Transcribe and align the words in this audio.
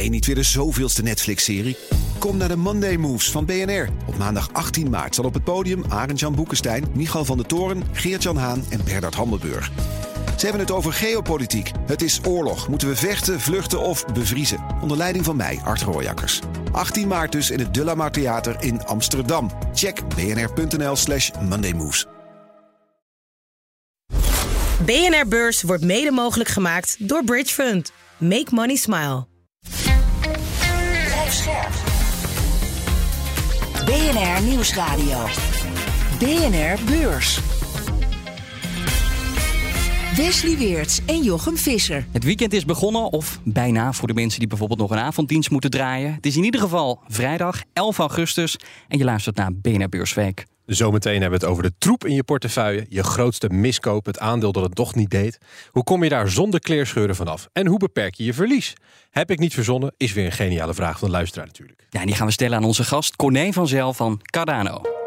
Nee, 0.00 0.08
niet 0.08 0.26
weer 0.26 0.34
de 0.34 0.42
zoveelste 0.42 1.02
Netflix-serie. 1.02 1.76
Kom 2.18 2.36
naar 2.36 2.48
de 2.48 2.56
Monday 2.56 2.96
Moves 2.96 3.30
van 3.30 3.44
BNR. 3.44 3.88
Op 4.06 4.18
maandag 4.18 4.52
18 4.52 4.90
maart 4.90 5.14
zal 5.14 5.24
op 5.24 5.34
het 5.34 5.44
podium 5.44 5.84
Arend-Jan 5.88 6.34
Boekenstein, 6.34 6.84
Michal 6.94 7.24
van 7.24 7.36
der 7.36 7.46
Toren, 7.46 7.82
Geert-Jan 7.92 8.36
Haan 8.36 8.64
en 8.70 8.84
Bernard 8.84 9.14
Hammelburg. 9.14 9.70
Ze 10.36 10.46
hebben 10.46 10.60
het 10.60 10.70
over 10.70 10.92
geopolitiek. 10.92 11.70
Het 11.86 12.02
is 12.02 12.20
oorlog. 12.26 12.68
Moeten 12.68 12.88
we 12.88 12.96
vechten, 12.96 13.40
vluchten 13.40 13.80
of 13.80 14.06
bevriezen? 14.06 14.58
Onder 14.82 14.96
leiding 14.96 15.24
van 15.24 15.36
mij, 15.36 15.60
Art 15.64 15.82
Rooijakkers. 15.82 16.40
18 16.72 17.08
maart 17.08 17.32
dus 17.32 17.50
in 17.50 17.58
het 17.58 17.74
De 17.74 17.84
La 17.84 17.94
Mar 17.94 18.10
Theater 18.10 18.56
in 18.60 18.84
Amsterdam. 18.84 19.50
Check 19.74 20.02
bnr.nl 20.08 20.96
slash 20.96 21.30
mondaymoves. 21.48 22.06
BNR 24.84 25.28
Beurs 25.28 25.62
wordt 25.62 25.84
mede 25.84 26.10
mogelijk 26.10 26.48
gemaakt 26.48 26.96
door 27.08 27.24
Bridge 27.24 27.54
Fund. 27.54 27.92
Make 28.18 28.54
money 28.54 28.76
smile. 28.76 29.29
BNR 33.90 34.42
Nieuwsradio. 34.42 35.18
BNR 36.18 36.84
Beurs. 36.84 37.40
Wesley 40.16 40.58
Weerts 40.58 41.00
en 41.06 41.22
Jochem 41.22 41.56
Visser. 41.56 42.06
Het 42.12 42.24
weekend 42.24 42.52
is 42.52 42.64
begonnen, 42.64 43.12
of 43.12 43.40
bijna 43.44 43.92
voor 43.92 44.08
de 44.08 44.14
mensen 44.14 44.38
die 44.38 44.48
bijvoorbeeld 44.48 44.80
nog 44.80 44.90
een 44.90 44.98
avonddienst 44.98 45.50
moeten 45.50 45.70
draaien. 45.70 46.14
Het 46.14 46.26
is 46.26 46.36
in 46.36 46.44
ieder 46.44 46.60
geval 46.60 47.00
vrijdag 47.08 47.62
11 47.72 47.98
augustus 47.98 48.56
en 48.88 48.98
je 48.98 49.04
luistert 49.04 49.36
naar 49.36 49.54
BNR 49.54 49.88
Beursweek. 49.88 50.44
Zometeen 50.76 51.20
hebben 51.20 51.38
we 51.40 51.44
het 51.44 51.54
over 51.54 51.62
de 51.62 51.72
troep 51.78 52.04
in 52.04 52.14
je 52.14 52.24
portefeuille, 52.24 52.86
je 52.88 53.02
grootste 53.02 53.48
miskoop, 53.48 54.06
het 54.06 54.18
aandeel 54.18 54.52
dat 54.52 54.62
het 54.62 54.74
toch 54.74 54.94
niet 54.94 55.10
deed. 55.10 55.38
Hoe 55.70 55.82
kom 55.82 56.02
je 56.02 56.08
daar 56.08 56.28
zonder 56.28 56.60
kleerscheuren 56.60 57.16
vanaf? 57.16 57.48
En 57.52 57.66
hoe 57.66 57.78
beperk 57.78 58.14
je 58.14 58.24
je 58.24 58.34
verlies? 58.34 58.72
Heb 59.10 59.30
ik 59.30 59.38
niet 59.38 59.54
verzonnen, 59.54 59.94
is 59.96 60.12
weer 60.12 60.24
een 60.24 60.32
geniale 60.32 60.74
vraag 60.74 60.98
van 60.98 61.08
de 61.08 61.14
luisteraar 61.14 61.46
natuurlijk. 61.46 61.86
Ja, 61.90 62.00
en 62.00 62.06
die 62.06 62.14
gaan 62.14 62.26
we 62.26 62.32
stellen 62.32 62.56
aan 62.56 62.64
onze 62.64 62.84
gast 62.84 63.16
Corné 63.16 63.52
van 63.52 63.68
Zel 63.68 63.92
van 63.92 64.20
Cardano. 64.22 64.99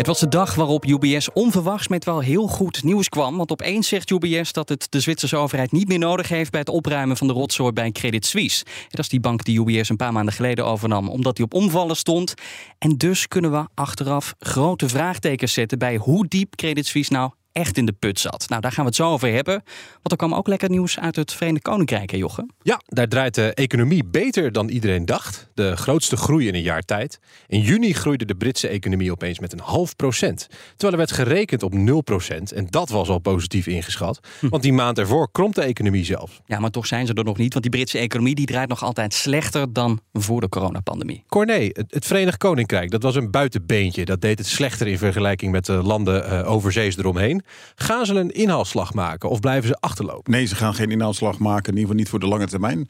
Het 0.00 0.08
was 0.08 0.20
de 0.20 0.28
dag 0.28 0.54
waarop 0.54 0.84
UBS 0.84 1.32
onverwachts 1.32 1.88
met 1.88 2.04
wel 2.04 2.20
heel 2.20 2.46
goed 2.46 2.82
nieuws 2.82 3.08
kwam. 3.08 3.36
Want 3.36 3.50
opeens 3.50 3.88
zegt 3.88 4.10
UBS 4.10 4.52
dat 4.52 4.68
het 4.68 4.86
de 4.90 5.00
Zwitserse 5.00 5.36
overheid 5.36 5.72
niet 5.72 5.88
meer 5.88 5.98
nodig 5.98 6.28
heeft 6.28 6.50
bij 6.50 6.60
het 6.60 6.68
opruimen 6.68 7.16
van 7.16 7.26
de 7.26 7.32
rotzooi 7.32 7.72
bij 7.72 7.90
Credit 7.92 8.26
Suisse. 8.26 8.64
Dat 8.88 9.00
is 9.00 9.08
die 9.08 9.20
bank 9.20 9.44
die 9.44 9.60
UBS 9.60 9.88
een 9.88 9.96
paar 9.96 10.12
maanden 10.12 10.34
geleden 10.34 10.66
overnam, 10.66 11.08
omdat 11.08 11.36
die 11.36 11.44
op 11.44 11.54
omvallen 11.54 11.96
stond. 11.96 12.34
En 12.78 12.96
dus 12.96 13.28
kunnen 13.28 13.50
we 13.50 13.66
achteraf 13.74 14.34
grote 14.38 14.88
vraagtekens 14.88 15.52
zetten 15.52 15.78
bij 15.78 15.96
hoe 15.96 16.26
diep 16.28 16.56
Credit 16.56 16.86
Suisse 16.86 17.12
nou 17.12 17.30
echt 17.52 17.76
in 17.76 17.86
de 17.86 17.92
put 17.92 18.20
zat. 18.20 18.48
Nou, 18.48 18.60
daar 18.60 18.72
gaan 18.72 18.84
we 18.84 18.88
het 18.88 18.98
zo 18.98 19.10
over 19.10 19.32
hebben. 19.32 19.62
Want 19.92 20.10
er 20.10 20.16
kwam 20.16 20.34
ook 20.34 20.46
lekker 20.46 20.70
nieuws 20.70 20.98
uit 20.98 21.16
het 21.16 21.32
Verenigd 21.32 21.62
Koninkrijk, 21.62 22.10
hè 22.10 22.16
Jochem? 22.16 22.50
Ja, 22.62 22.80
daar 22.86 23.08
draait 23.08 23.34
de 23.34 23.54
economie 23.54 24.04
beter 24.04 24.52
dan 24.52 24.68
iedereen 24.68 25.04
dacht. 25.04 25.48
De 25.54 25.76
grootste 25.76 26.16
groei 26.16 26.48
in 26.48 26.54
een 26.54 26.62
jaar 26.62 26.82
tijd. 26.82 27.20
In 27.46 27.60
juni 27.60 27.92
groeide 27.94 28.24
de 28.24 28.34
Britse 28.34 28.68
economie 28.68 29.10
opeens 29.10 29.38
met 29.38 29.52
een 29.52 29.60
half 29.60 29.96
procent. 29.96 30.46
Terwijl 30.76 30.92
er 30.92 30.98
werd 30.98 31.12
gerekend 31.12 31.62
op 31.62 31.74
0 31.74 32.00
procent. 32.00 32.52
En 32.52 32.66
dat 32.70 32.88
was 32.88 33.08
al 33.08 33.18
positief 33.18 33.66
ingeschat. 33.66 34.20
Want 34.40 34.62
die 34.62 34.72
maand 34.72 34.98
ervoor 34.98 35.30
kromp 35.32 35.54
de 35.54 35.62
economie 35.62 36.04
zelf. 36.04 36.40
Ja, 36.46 36.58
maar 36.58 36.70
toch 36.70 36.86
zijn 36.86 37.06
ze 37.06 37.14
er 37.14 37.24
nog 37.24 37.36
niet. 37.36 37.52
Want 37.52 37.64
die 37.64 37.74
Britse 37.74 37.98
economie 37.98 38.34
die 38.34 38.46
draait 38.46 38.68
nog 38.68 38.82
altijd 38.82 39.14
slechter 39.14 39.72
dan 39.72 40.00
voor 40.12 40.40
de 40.40 40.48
coronapandemie. 40.48 41.24
Corné, 41.28 41.70
het, 41.72 41.84
het 41.88 42.06
Verenigd 42.06 42.38
Koninkrijk, 42.38 42.90
dat 42.90 43.02
was 43.02 43.14
een 43.14 43.30
buitenbeentje. 43.30 44.04
Dat 44.04 44.20
deed 44.20 44.38
het 44.38 44.46
slechter 44.46 44.86
in 44.86 44.98
vergelijking 44.98 45.52
met 45.52 45.66
de 45.66 45.72
landen 45.72 46.32
uh, 46.32 46.50
overzees 46.50 46.96
eromheen. 46.96 47.39
Gaan 47.74 48.06
ze 48.06 48.14
een 48.14 48.30
inhaalslag 48.30 48.94
maken 48.94 49.28
of 49.28 49.40
blijven 49.40 49.68
ze 49.68 49.76
achterlopen? 49.80 50.32
Nee, 50.32 50.46
ze 50.46 50.54
gaan 50.54 50.74
geen 50.74 50.90
inhaalslag 50.90 51.38
maken. 51.38 51.72
In 51.72 51.78
ieder 51.78 51.80
geval 51.80 51.96
niet 51.96 52.08
voor 52.08 52.20
de 52.20 52.26
lange 52.26 52.46
termijn. 52.46 52.88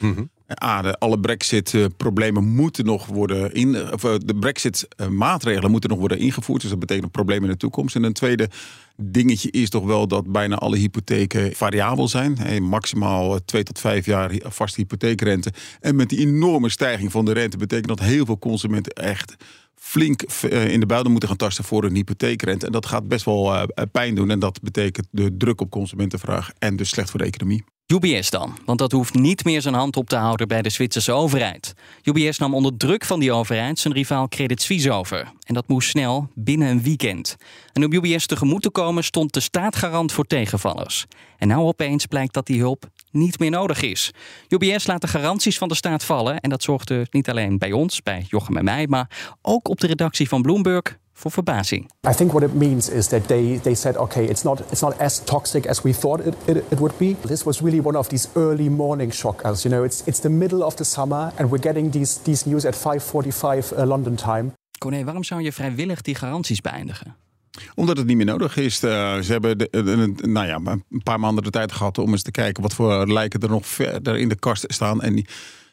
A, 0.63 0.83
de, 0.83 0.99
alle 0.99 1.21
Brexit-problemen 1.21 2.45
moeten 2.45 2.85
nog 2.85 3.07
worden 3.07 3.53
in. 3.53 3.93
Of, 3.93 4.05
uh, 4.05 4.15
de 4.25 4.35
Brexit-maatregelen 4.35 5.71
moeten 5.71 5.91
nog 5.91 5.99
worden 5.99 6.19
ingevoerd. 6.19 6.61
Dus 6.61 6.71
dat 6.71 6.79
betekent 6.79 7.11
problemen 7.11 7.45
in 7.45 7.51
de 7.51 7.57
toekomst. 7.57 7.97
En 7.97 8.03
een 8.03 8.13
tweede 8.13 8.49
dingetje 8.97 9.51
is 9.51 9.71
toch 9.71 9.85
wel 9.85 10.09
dat 10.09 10.33
bijna 10.33 10.57
alle 10.57 10.77
hypotheken 10.77 11.53
variabel 11.57 12.09
zijn. 12.09 12.39
Hey, 12.39 12.61
maximaal 12.61 13.45
twee 13.45 13.63
tot 13.63 13.79
vijf 13.79 14.07
jaar 14.07 14.33
vaste 14.43 14.81
hypotheekrente. 14.81 15.53
En 15.81 15.97
met 15.97 16.09
die 16.09 16.19
enorme 16.19 16.69
stijging 16.69 17.13
van 17.13 17.25
de 17.25 17.33
rente 17.33 17.57
betekent 17.57 17.89
dat 17.89 18.01
heel 18.01 18.25
veel 18.25 18.39
consumenten 18.39 18.93
echt 18.93 19.37
flink 19.81 20.23
in 20.51 20.81
de 20.81 20.87
buidel 20.87 21.11
moeten 21.11 21.29
gaan 21.29 21.39
tasten 21.39 21.65
voor 21.65 21.85
een 21.85 21.95
hypotheekrente. 21.95 22.67
En 22.67 22.73
dat 22.73 22.87
gaat 22.87 23.09
best 23.09 23.25
wel 23.25 23.55
uh, 23.55 23.63
pijn 23.93 24.15
doen. 24.15 24.31
En 24.31 24.39
dat 24.39 24.61
betekent 24.63 25.07
de 25.11 25.37
druk 25.37 25.61
op 25.61 25.71
consumentenvraag 25.71 26.51
en 26.59 26.77
dus 26.77 26.89
slecht 26.89 27.11
voor 27.11 27.19
de 27.19 27.27
economie. 27.27 27.65
UBS 27.87 28.31
dan, 28.31 28.59
want 28.65 28.79
dat 28.79 28.93
hoeft 28.93 29.15
niet 29.15 29.45
meer 29.45 29.63
zijn 29.63 29.75
hand 29.75 29.97
op 29.97 30.09
te 30.09 30.17
houden 30.17 30.49
bij 30.49 30.63
de 30.63 30.71
Zwitserse 30.71 31.13
overheid. 31.13 31.75
UBS 32.03 32.39
nam 32.39 32.55
onder 32.55 32.77
druk 32.77 33.05
van 33.05 33.21
die 33.21 33.33
overheid 33.33 33.79
zijn 33.79 33.95
rivaal 33.95 34.29
Credit 34.29 34.63
Suisse 34.63 34.93
over. 34.93 35.33
En 35.45 35.55
dat 35.55 35.69
moest 35.69 35.89
snel, 35.89 36.29
binnen 36.35 36.69
een 36.69 36.83
weekend. 36.83 37.37
En 37.73 37.85
om 37.85 37.93
UBS 37.93 38.27
tegemoet 38.27 38.63
te 38.63 38.71
komen 38.71 39.05
stond 39.05 39.33
de 39.33 39.41
staat 39.41 39.77
garant 39.77 40.13
voor 40.13 40.27
tegenvallers. 40.27 41.07
En 41.37 41.49
nou 41.49 41.63
opeens 41.63 42.07
blijkt 42.07 42.35
dat 42.35 42.47
die 42.47 42.61
hulp 42.61 42.89
niet 43.11 43.39
meer 43.39 43.51
nodig 43.51 43.83
is. 43.83 44.11
UBS 44.49 44.87
laat 44.87 45.01
de 45.01 45.09
garanties 45.09 45.59
van 45.59 45.69
de 45.69 45.75
staat 45.75 46.05
vallen. 46.05 46.41
En 46.41 46.51
dat 46.51 46.63
zorgde 46.63 47.07
niet 47.11 47.31
alleen 47.31 47.59
bij 47.59 47.73
ons, 47.73 48.03
bij 48.03 48.25
Jochem 48.29 48.57
en 48.57 48.65
mij, 48.65 48.87
maar 48.87 49.37
ook 49.43 49.69
op 49.69 49.81
de 49.81 49.87
redactie 49.87 50.29
van 50.29 50.43
Bloomberg 50.43 50.99
voor 51.21 51.31
verbazing. 51.31 51.91
I 52.09 52.15
think 52.15 52.33
what 52.33 52.43
it 52.43 52.55
means 52.55 52.89
is 52.89 53.07
that 53.07 53.27
they, 53.27 53.59
they 53.63 53.75
said, 53.75 53.97
okay, 53.97 54.25
it's 54.25 54.43
not, 54.43 54.61
it's 54.71 54.81
not 54.81 54.99
as 54.99 55.25
toxic 55.25 55.67
as 55.67 55.83
we 55.83 55.93
thought 55.93 56.27
it, 56.27 56.35
it, 56.45 56.57
it 56.57 56.79
would 56.79 56.97
be. 56.97 57.17
This 57.27 57.43
was 57.43 57.61
really 57.61 57.81
one 57.81 57.99
of 57.99 58.07
these 58.07 58.29
early 58.35 58.69
morning 58.69 59.13
shockers. 59.13 59.63
You 59.63 59.75
know, 59.75 59.85
it's, 59.85 60.03
it's 60.07 60.21
the 60.21 60.29
middle 60.29 60.63
of 60.63 60.75
the 60.75 60.85
summer 60.85 61.33
and 61.37 61.51
we're 61.51 61.63
getting 61.63 61.93
these, 61.93 62.21
these 62.23 62.49
news 62.49 62.65
at 62.65 62.75
5.45 62.75 63.79
uh, 63.79 63.87
London 63.87 64.15
time. 64.15 64.53
Corné, 64.79 65.05
waarom 65.05 65.25
zou 65.25 65.43
je 65.43 65.53
vrijwillig 65.53 66.01
die 66.01 66.15
garanties 66.15 66.61
beëindigen? 66.61 67.17
Omdat 67.75 67.97
het 67.97 68.07
niet 68.07 68.17
meer 68.17 68.27
nodig 68.27 68.57
is. 68.57 68.85
Uh, 68.85 69.19
ze 69.19 69.33
hebben 69.33 69.69
nou 70.21 70.47
ja, 70.47 70.61
een 70.91 71.03
paar 71.03 71.21
maanden 71.21 71.45
de 71.45 71.51
tijd 71.51 71.73
gehad 71.73 71.99
om 71.99 72.11
eens 72.11 72.23
te 72.23 72.31
kijken 72.31 72.63
wat 72.63 72.75
voor 72.75 73.13
lijken 73.13 73.41
er 73.41 73.49
nog 73.49 73.67
verder 73.67 74.19
in 74.19 74.29
de 74.29 74.39
kast 74.39 74.65
staan. 74.69 75.03
En 75.03 75.25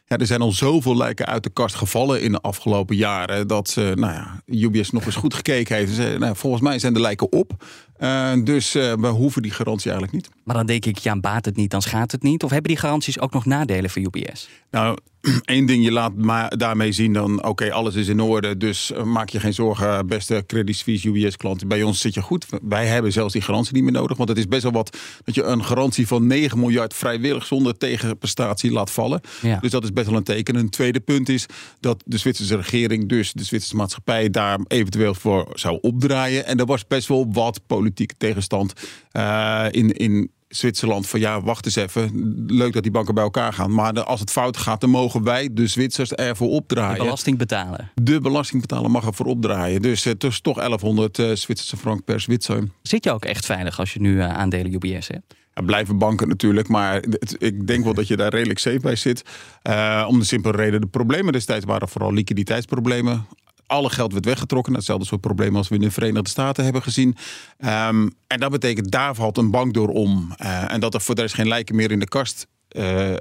ja, 0.05 0.17
er 0.17 0.25
zijn 0.25 0.41
al 0.41 0.51
zoveel 0.51 0.97
lijken 0.97 1.25
uit 1.25 1.43
de 1.43 1.49
kast 1.49 1.75
gevallen 1.75 2.21
in 2.21 2.31
de 2.31 2.41
afgelopen 2.41 2.95
jaren. 2.95 3.47
Dat 3.47 3.69
ze, 3.69 3.91
nou 3.95 4.13
ja, 4.13 4.41
UBS 4.45 4.91
nog 4.91 5.05
eens 5.05 5.15
goed 5.15 5.33
gekeken 5.33 5.75
heeft. 5.75 5.93
Ze, 5.93 6.15
nou, 6.19 6.35
volgens 6.35 6.61
mij 6.61 6.79
zijn 6.79 6.93
de 6.93 6.99
lijken 6.99 7.31
op. 7.31 7.63
Uh, 7.99 8.31
dus 8.43 8.75
uh, 8.75 8.93
we 8.93 9.07
hoeven 9.07 9.41
die 9.41 9.51
garantie 9.51 9.91
eigenlijk 9.91 10.13
niet. 10.23 10.35
Maar 10.43 10.55
dan 10.55 10.65
denk 10.65 10.85
ik, 10.85 10.97
ja, 10.97 11.19
baat 11.19 11.45
het 11.45 11.55
niet, 11.55 11.71
dan 11.71 11.81
schaadt 11.81 12.11
het 12.11 12.23
niet. 12.23 12.43
Of 12.43 12.49
hebben 12.49 12.69
die 12.69 12.79
garanties 12.79 13.19
ook 13.19 13.33
nog 13.33 13.45
nadelen 13.45 13.89
voor 13.89 14.01
UBS? 14.01 14.49
Nou, 14.71 14.97
één 15.45 15.65
ding, 15.65 15.83
je 15.83 15.91
laat 15.91 16.15
maar 16.15 16.57
daarmee 16.57 16.91
zien 16.91 17.13
dan, 17.13 17.37
oké, 17.37 17.47
okay, 17.47 17.69
alles 17.69 17.95
is 17.95 18.07
in 18.07 18.19
orde. 18.19 18.57
Dus 18.57 18.91
maak 19.03 19.29
je 19.29 19.39
geen 19.39 19.53
zorgen, 19.53 20.07
beste 20.07 20.43
Credit 20.47 20.75
Suisse 20.75 21.09
UBS 21.09 21.37
klanten. 21.37 21.67
Bij 21.67 21.83
ons 21.83 21.99
zit 21.99 22.13
je 22.13 22.21
goed. 22.21 22.45
Wij 22.61 22.85
hebben 22.85 23.11
zelfs 23.11 23.33
die 23.33 23.41
garantie 23.41 23.73
niet 23.73 23.83
meer 23.83 23.91
nodig. 23.91 24.17
Want 24.17 24.29
het 24.29 24.37
is 24.37 24.47
best 24.47 24.63
wel 24.63 24.71
wat 24.71 24.97
dat 25.23 25.35
je 25.35 25.43
een 25.43 25.63
garantie 25.63 26.07
van 26.07 26.27
9 26.27 26.59
miljard 26.59 26.93
vrijwillig 26.93 27.45
zonder 27.45 27.77
tegenprestatie 27.77 28.71
laat 28.71 28.91
vallen. 28.91 29.21
Ja. 29.41 29.59
Dus 29.59 29.71
dat 29.71 29.83
is 29.83 29.93
best 29.93 30.07
wel 30.07 30.17
een 30.17 30.23
teken. 30.23 30.55
Een 30.55 30.69
tweede 30.69 30.99
punt 30.99 31.29
is 31.29 31.45
dat 31.79 32.03
de 32.05 32.17
Zwitserse 32.17 32.55
regering, 32.55 33.09
dus 33.09 33.33
de 33.33 33.43
Zwitserse 33.43 33.75
maatschappij, 33.75 34.29
daar 34.29 34.59
eventueel 34.67 35.13
voor 35.13 35.47
zou 35.53 35.77
opdraaien. 35.81 36.45
En 36.45 36.59
er 36.59 36.65
was 36.65 36.87
best 36.87 37.07
wel 37.07 37.27
wat 37.31 37.59
politieke 37.87 38.15
tegenstand 38.17 38.73
uh, 39.13 39.65
in, 39.71 39.91
in 39.91 40.31
Zwitserland 40.47 41.07
van 41.07 41.19
ja, 41.19 41.41
wacht 41.41 41.65
eens 41.65 41.75
even. 41.75 42.33
Leuk 42.47 42.73
dat 42.73 42.83
die 42.83 42.91
banken 42.91 43.13
bij 43.13 43.23
elkaar 43.23 43.53
gaan. 43.53 43.73
Maar 43.73 43.93
de, 43.93 44.03
als 44.03 44.19
het 44.19 44.31
fout 44.31 44.57
gaat, 44.57 44.81
dan 44.81 44.89
mogen 44.89 45.23
wij, 45.23 45.49
de 45.51 45.67
Zwitsers, 45.67 46.11
ervoor 46.11 46.49
opdraaien. 46.49 46.97
De 46.97 47.03
belasting 47.03 47.37
betalen. 47.37 47.91
De 47.95 48.21
belastingbetaler 48.21 48.91
mag 48.91 49.05
ervoor 49.05 49.25
opdraaien. 49.25 49.81
Dus 49.81 50.03
het 50.03 50.23
is 50.23 50.41
toch 50.41 50.55
1100 50.55 51.17
uh, 51.17 51.31
Zwitserse 51.33 51.77
frank 51.77 52.03
per 52.03 52.19
Zwitser. 52.19 52.69
Zit 52.81 53.03
je 53.03 53.11
ook 53.11 53.25
echt 53.25 53.45
veilig 53.45 53.79
als 53.79 53.93
je 53.93 54.01
nu 54.01 54.15
uh, 54.15 54.29
aandelen 54.29 54.73
UBS 54.73 55.07
hebt? 55.07 55.35
Ja, 55.53 55.61
blijven 55.61 55.97
banken 55.97 56.27
natuurlijk, 56.27 56.67
maar 56.67 56.93
het, 56.93 57.35
ik 57.39 57.67
denk 57.67 57.83
wel 57.83 57.93
dat 57.93 58.07
je 58.07 58.17
daar 58.17 58.29
redelijk 58.29 58.59
safe 58.59 58.79
bij 58.79 58.95
zit. 58.95 59.23
Uh, 59.69 60.05
om 60.07 60.19
de 60.19 60.25
simpele 60.25 60.57
reden, 60.57 60.81
de 60.81 60.87
problemen 60.87 61.33
destijds 61.33 61.65
waren 61.65 61.87
vooral 61.87 62.13
liquiditeitsproblemen 62.13 63.25
alle 63.67 63.89
geld 63.89 64.13
werd 64.13 64.25
weggetrokken. 64.25 64.73
Hetzelfde 64.73 65.05
soort 65.05 65.21
probleem 65.21 65.55
als 65.55 65.67
we 65.67 65.75
in 65.75 65.81
de 65.81 65.91
Verenigde 65.91 66.29
Staten 66.29 66.63
hebben 66.63 66.81
gezien. 66.81 67.15
Um, 67.59 68.11
en 68.27 68.39
dat 68.39 68.51
betekent, 68.51 68.91
daar 68.91 69.15
valt 69.15 69.37
een 69.37 69.51
bank 69.51 69.73
door 69.73 69.87
om. 69.87 70.33
Uh, 70.41 70.73
en 70.73 70.79
dat 70.79 70.93
er 70.93 71.01
voor 71.01 71.15
de 71.15 71.21
rest 71.21 71.33
geen 71.33 71.47
lijken 71.47 71.75
meer 71.75 71.91
in 71.91 71.99
de 71.99 72.07
kast 72.07 72.47
uh, 72.71 73.09
uh, 73.09 73.15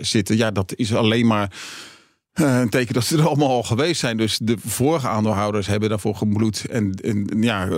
zitten. 0.00 0.36
Ja, 0.36 0.50
dat 0.50 0.72
is 0.76 0.94
alleen 0.94 1.26
maar 1.26 1.52
een 2.32 2.68
teken 2.68 2.94
dat 2.94 3.04
ze 3.04 3.16
er 3.16 3.26
allemaal 3.26 3.48
al 3.48 3.62
geweest 3.62 4.00
zijn. 4.00 4.16
Dus 4.16 4.38
de 4.42 4.56
vorige 4.58 5.08
aandeelhouders 5.08 5.66
hebben 5.66 5.88
daarvoor 5.88 6.14
gebloed. 6.14 6.64
En, 6.64 6.92
en 6.94 7.28
ja, 7.40 7.68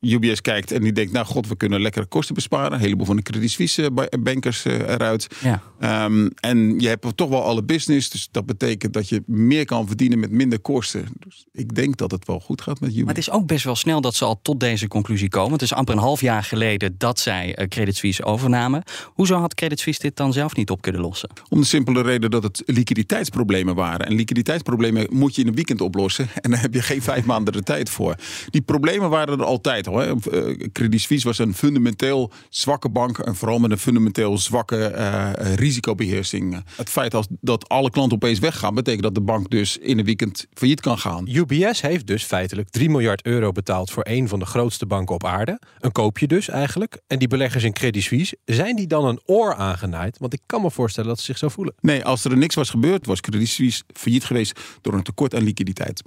UBS 0.00 0.40
kijkt 0.40 0.72
en 0.72 0.82
die 0.82 0.92
denkt, 0.92 1.12
nou 1.12 1.26
god, 1.26 1.48
we 1.48 1.56
kunnen 1.56 1.80
lekkere 1.80 2.06
kosten 2.06 2.34
besparen. 2.34 2.72
Een 2.72 2.80
heleboel 2.80 3.06
van 3.06 3.16
de 3.16 3.22
Credit 3.22 3.50
Suisse 3.50 3.90
bankers 4.20 4.64
eh, 4.64 4.78
eruit. 4.78 5.26
Ja. 5.42 5.62
Ehm, 5.78 6.28
en 6.40 6.80
je 6.80 6.88
hebt 6.88 7.16
toch 7.16 7.28
wel 7.28 7.44
alle 7.44 7.62
business. 7.62 8.10
Dus 8.10 8.28
dat 8.30 8.46
betekent 8.46 8.92
dat 8.92 9.08
je 9.08 9.22
meer 9.26 9.64
kan 9.64 9.86
verdienen 9.86 10.18
met 10.18 10.30
minder 10.30 10.60
kosten. 10.60 11.06
Dus 11.26 11.46
ik 11.52 11.74
denk 11.74 11.96
dat 11.96 12.10
het 12.10 12.26
wel 12.26 12.40
goed 12.40 12.60
gaat 12.60 12.80
met 12.80 12.90
UBS. 12.90 12.98
Maar 12.98 13.14
het 13.14 13.18
is 13.18 13.30
ook 13.30 13.46
best 13.46 13.64
wel 13.64 13.76
snel 13.76 14.00
dat 14.00 14.14
ze 14.14 14.24
al 14.24 14.40
tot 14.42 14.60
deze 14.60 14.88
conclusie 14.88 15.28
komen. 15.28 15.52
Het 15.52 15.62
is 15.62 15.72
amper 15.72 15.94
een 15.94 16.00
half 16.00 16.20
jaar 16.20 16.42
geleden 16.42 16.94
dat 16.98 17.18
zij 17.18 17.54
eh, 17.54 17.68
Credit 17.68 17.96
Suisse 17.96 18.24
overnamen. 18.24 18.82
Hoezo 19.06 19.36
had 19.36 19.54
Credit 19.54 19.80
Suisse 19.80 20.00
dit 20.00 20.16
dan 20.16 20.32
zelf 20.32 20.56
niet 20.56 20.70
op 20.70 20.82
kunnen 20.82 21.00
lossen? 21.00 21.30
Om 21.48 21.60
de 21.60 21.66
simpele 21.66 22.02
reden 22.02 22.30
dat 22.30 22.42
het 22.42 22.62
liquiditeitsproblemen 22.66 23.74
waren. 23.74 24.06
En 24.06 24.14
liquiditeitsproblemen 24.14 25.06
moet 25.10 25.34
je 25.34 25.42
in 25.42 25.48
een 25.48 25.54
weekend 25.54 25.80
oplossen. 25.80 26.28
En 26.48 26.50
daar 26.50 26.60
heb 26.60 26.74
je 26.74 26.82
geen 26.82 27.02
vijf 27.02 27.24
maanden 27.24 27.52
de 27.52 27.62
tijd 27.62 27.90
voor. 27.90 28.14
Die 28.50 28.60
problemen 28.60 29.10
waren 29.10 29.38
er 29.38 29.44
altijd 29.44 29.86
al. 29.88 29.98
Hè. 29.98 30.06
Eh, 30.06 30.68
Credit 30.72 31.00
Suisse 31.00 31.26
was 31.26 31.38
een 31.38 31.54
fundamenteel 31.54 32.32
zwakke 32.48 32.88
bank. 32.88 33.18
En 33.18 33.34
vooral 33.34 33.58
met 33.58 33.70
een 33.70 33.78
fundamenteel 33.78 34.38
zwakke 34.38 34.84
eh, 34.84 35.54
risicobeheersing. 35.54 36.62
Het 36.76 36.88
feit 36.88 37.14
als, 37.14 37.26
dat 37.40 37.68
alle 37.68 37.90
klanten 37.90 38.16
opeens 38.16 38.38
weggaan... 38.38 38.74
betekent 38.74 39.02
dat 39.02 39.14
de 39.14 39.20
bank 39.20 39.50
dus 39.50 39.78
in 39.78 39.98
een 39.98 40.04
weekend 40.04 40.46
failliet 40.54 40.80
kan 40.80 40.98
gaan. 40.98 41.28
UBS 41.28 41.80
heeft 41.80 42.06
dus 42.06 42.24
feitelijk 42.24 42.68
3 42.68 42.90
miljard 42.90 43.26
euro 43.26 43.52
betaald 43.52 43.90
voor 43.90 44.06
een 44.08 44.28
van 44.28 44.38
de 44.38 44.46
grootste 44.46 44.86
banken 44.86 45.14
op 45.14 45.24
aarde. 45.24 45.60
Een 45.78 45.92
koopje 45.92 46.26
dus 46.26 46.48
eigenlijk. 46.48 47.00
En 47.06 47.18
die 47.18 47.28
beleggers 47.28 47.64
in 47.64 47.72
Credit 47.72 48.02
Suisse, 48.02 48.36
zijn 48.44 48.76
die 48.76 48.86
dan 48.86 49.04
een 49.04 49.20
oor 49.26 49.54
aangenaaid? 49.54 50.18
Want 50.18 50.32
ik 50.32 50.40
kan 50.46 50.62
me 50.62 50.70
voorstellen 50.70 51.08
dat 51.08 51.18
ze 51.18 51.24
zich 51.24 51.38
zo 51.38 51.48
voelen. 51.48 51.74
Nee, 51.80 52.04
als 52.04 52.24
er 52.24 52.36
niks 52.36 52.54
was 52.54 52.70
gebeurd... 52.70 53.06
was 53.06 53.20
Credit 53.20 53.48
Suisse 53.48 53.82
failliet 53.92 54.24
geweest 54.24 54.60
door 54.80 54.94
een 54.94 55.02
tekort 55.02 55.34
aan 55.34 55.42
liquiditeit. 55.42 56.02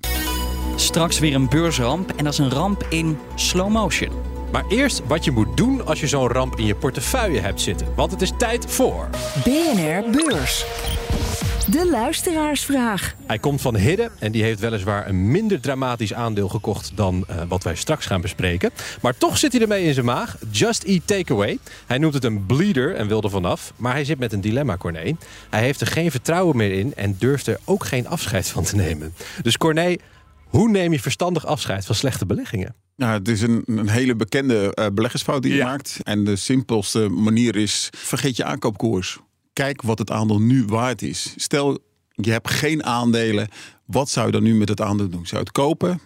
Straks 0.75 1.19
weer 1.19 1.35
een 1.35 1.49
beursramp 1.49 2.11
en 2.15 2.23
dat 2.23 2.33
is 2.33 2.39
een 2.39 2.51
ramp 2.51 2.85
in 2.89 3.17
slow 3.35 3.69
motion. 3.69 4.09
Maar 4.51 4.63
eerst 4.67 5.01
wat 5.07 5.23
je 5.25 5.31
moet 5.31 5.57
doen 5.57 5.85
als 5.85 5.99
je 5.99 6.07
zo'n 6.07 6.27
ramp 6.27 6.55
in 6.55 6.65
je 6.65 6.75
portefeuille 6.75 7.39
hebt 7.39 7.61
zitten. 7.61 7.87
Want 7.95 8.11
het 8.11 8.21
is 8.21 8.31
tijd 8.37 8.65
voor. 8.71 9.09
BNR 9.43 10.03
Beurs. 10.11 10.65
De 11.69 11.89
luisteraarsvraag. 11.89 13.15
Hij 13.25 13.39
komt 13.39 13.61
van 13.61 13.75
Hidde 13.75 14.11
en 14.19 14.31
die 14.31 14.43
heeft 14.43 14.59
weliswaar 14.59 15.07
een 15.07 15.31
minder 15.31 15.59
dramatisch 15.59 16.13
aandeel 16.13 16.49
gekocht 16.49 16.91
dan 16.95 17.25
eh, 17.27 17.35
wat 17.47 17.63
wij 17.63 17.75
straks 17.75 18.05
gaan 18.05 18.21
bespreken. 18.21 18.71
Maar 19.01 19.17
toch 19.17 19.37
zit 19.37 19.51
hij 19.51 19.61
ermee 19.61 19.83
in 19.85 19.93
zijn 19.93 20.05
maag. 20.05 20.37
Just 20.51 20.83
Eat 20.83 21.01
Takeaway. 21.05 21.57
Hij 21.87 21.97
noemt 21.97 22.13
het 22.13 22.23
een 22.23 22.45
bleeder 22.45 22.95
en 22.95 23.07
wil 23.07 23.21
er 23.21 23.29
vanaf. 23.29 23.73
Maar 23.75 23.93
hij 23.93 24.05
zit 24.05 24.19
met 24.19 24.33
een 24.33 24.41
dilemma, 24.41 24.77
Corné. 24.77 25.15
Hij 25.49 25.61
heeft 25.61 25.81
er 25.81 25.87
geen 25.87 26.11
vertrouwen 26.11 26.57
meer 26.57 26.71
in 26.71 26.93
en 26.95 27.15
durft 27.19 27.47
er 27.47 27.59
ook 27.65 27.85
geen 27.85 28.07
afscheid 28.07 28.47
van 28.47 28.63
te 28.63 28.75
nemen. 28.75 29.13
Dus 29.41 29.57
Corné, 29.57 29.95
hoe 30.51 30.69
neem 30.69 30.91
je 30.91 30.99
verstandig 30.99 31.45
afscheid 31.45 31.85
van 31.85 31.95
slechte 31.95 32.25
beleggingen? 32.25 32.75
Nou, 32.95 33.13
het 33.13 33.27
is 33.27 33.41
een, 33.41 33.63
een 33.65 33.89
hele 33.89 34.15
bekende 34.15 34.73
eh, 34.75 34.85
beleggersfout 34.93 35.41
die 35.43 35.51
je 35.51 35.57
Ja. 35.57 35.65
maakt. 35.65 35.99
En 36.03 36.23
de 36.23 36.35
simpelste 36.35 37.09
manier 37.09 37.55
is: 37.55 37.89
vergeet 37.91 38.35
je 38.37 38.43
aankoopkoers. 38.43 39.19
Kijk 39.53 39.81
wat 39.81 39.99
het 39.99 40.11
aandeel 40.11 40.41
nu 40.41 40.65
waard 40.65 41.01
is. 41.01 41.33
Stel, 41.35 41.79
je 42.11 42.31
hebt 42.31 42.49
geen 42.49 42.83
aandelen. 42.83 43.47
Wat 43.85 44.09
zou 44.09 44.25
je 44.25 44.31
dan 44.31 44.43
nu 44.43 44.55
met 44.55 44.69
het 44.69 44.81
aandeel 44.81 45.09
doen? 45.09 45.25
Zou 45.25 45.41
je 45.41 45.47
het 45.47 45.51
kopen? 45.51 45.99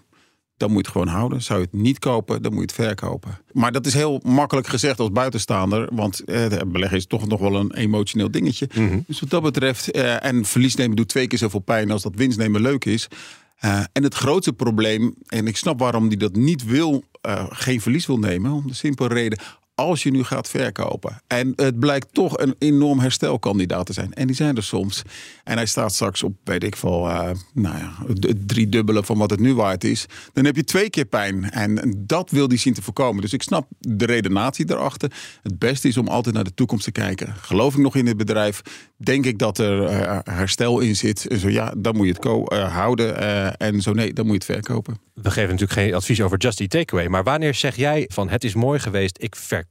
Dan 0.58 0.70
moet 0.72 0.78
je 0.78 0.84
het 0.92 0.92
gewoon 0.98 1.16
houden. 1.16 1.42
Zou 1.42 1.60
je 1.60 1.66
het 1.72 1.82
niet 1.82 2.00
kopen, 2.00 2.42
dan 2.42 2.54
moet 2.54 2.72
je 2.72 2.76
het 2.82 2.88
verkopen. 2.88 3.38
Maar 3.52 3.72
dat 3.72 3.86
is 3.86 3.94
heel 3.94 4.20
makkelijk 4.24 4.68
gezegd 4.68 5.00
als 5.00 5.12
buitenstaander. 5.12 5.88
Want 5.92 6.20
eh, 6.24 6.50
de 6.50 6.66
beleggen 6.68 6.98
is 6.98 7.06
toch 7.06 7.28
nog 7.28 7.40
wel 7.40 7.56
een 7.56 7.74
emotioneel 7.74 8.32
dingetje. 8.32 8.70
Dus 9.08 9.20
wat 9.20 9.30
dat 9.30 9.42
betreft, 9.42 9.92
eh, 9.92 10.24
en 10.26 10.46
verlies 10.46 10.76
nemen 10.76 10.96
doet 10.96 11.08
twee 11.08 11.28
keer 11.28 11.38
zoveel 11.40 11.60
pijn 11.60 11.92
als 11.92 12.02
dat 12.02 12.16
winst 12.16 12.38
nemen 12.38 12.62
leuk 12.62 12.86
is. 12.86 13.08
Eh, 13.56 13.84
en 13.94 14.04
het 14.04 14.14
grootste 14.14 14.54
probleem, 14.54 15.16
en 15.28 15.48
ik 15.48 15.58
snap 15.58 15.80
waarom 15.80 16.10
die 16.10 16.18
dat 16.18 16.36
niet 16.36 16.64
wil, 16.64 17.04
eh, 17.22 17.46
geen 17.50 17.82
verlies 17.82 18.06
wil 18.06 18.18
nemen, 18.18 18.52
om 18.52 18.68
de 18.68 18.74
simpele 18.74 19.14
reden. 19.14 19.40
Als 19.76 20.04
je 20.04 20.12
nu 20.12 20.24
gaat 20.24 20.50
verkopen. 20.50 21.22
En 21.28 21.54
het 21.56 21.80
blijkt 21.80 22.14
toch 22.14 22.38
een 22.38 22.56
enorm 22.60 23.00
herstelkandidaat 23.00 23.86
te 23.86 23.94
zijn. 23.94 24.14
En 24.14 24.28
die 24.28 24.36
zijn 24.36 24.56
er 24.56 24.64
soms. 24.64 25.02
En 25.44 25.56
hij 25.56 25.66
staat 25.66 25.94
straks 25.94 26.24
op, 26.24 26.34
weet 26.44 26.64
ik 26.64 26.76
veel, 26.76 27.10
eh, 27.10 27.30
nou 27.54 27.78
ja, 27.78 27.94
het 28.08 28.48
driedubbele 28.48 29.04
van 29.04 29.18
wat 29.18 29.30
het 29.30 29.40
nu 29.40 29.54
waard 29.54 29.84
is. 29.84 30.06
Dan 30.34 30.46
heb 30.46 30.56
je 30.56 30.64
twee 30.64 30.90
keer 30.90 31.06
pijn. 31.06 31.52
En 31.52 31.94
dat 31.98 32.30
wil 32.30 32.48
die 32.48 32.58
zien 32.58 32.74
te 32.74 32.82
voorkomen. 32.82 33.22
Dus 33.22 33.34
ik 33.34 33.42
snap 33.42 33.68
de 33.80 34.06
redenatie 34.06 34.66
daarachter. 34.66 35.12
Het 35.44 35.60
beste 35.60 35.88
is 35.88 35.98
om 35.98 36.08
altijd 36.08 36.36
naar 36.36 36.44
de 36.44 36.54
toekomst 36.54 36.84
te 36.84 36.92
kijken. 36.92 37.36
Geloof 37.36 37.74
ik 37.74 37.80
nog 37.80 37.96
in 37.96 38.06
dit 38.06 38.18
bedrijf? 38.18 38.62
Denk 38.98 39.26
ik 39.26 39.40
dat 39.40 39.58
er 39.58 39.84
eh, 39.84 40.20
herstel 40.24 40.80
in 40.80 40.96
zit? 40.96 41.28
En 41.28 41.40
zo 41.40 41.50
ja, 41.50 41.74
dan 41.78 41.96
moet 41.96 42.08
je 42.08 42.14
het 42.14 42.26
eh, 42.52 42.76
houden. 42.76 43.18
en 43.58 43.82
zo 43.82 43.94
nee, 43.94 44.14
dan 44.14 44.26
moet 44.26 44.46
je 44.46 44.54
het 44.54 44.64
verkopen. 44.66 44.98
We 45.14 45.32
geven 45.32 45.50
natuurlijk 45.50 45.80
geen 45.80 45.94
advies 45.94 46.22
over 46.22 46.38
Just 46.38 46.60
Eat 46.60 46.70
Takeaway. 46.70 47.08
Maar 47.08 47.24
wanneer 47.24 47.54
zeg 47.54 47.76
jij 47.76 48.10
van 48.14 48.30
het 48.30 48.44
is 48.44 48.54
mooi 48.54 48.80
geweest, 48.80 49.18
ik 49.22 49.36
verkoop? 49.36 49.65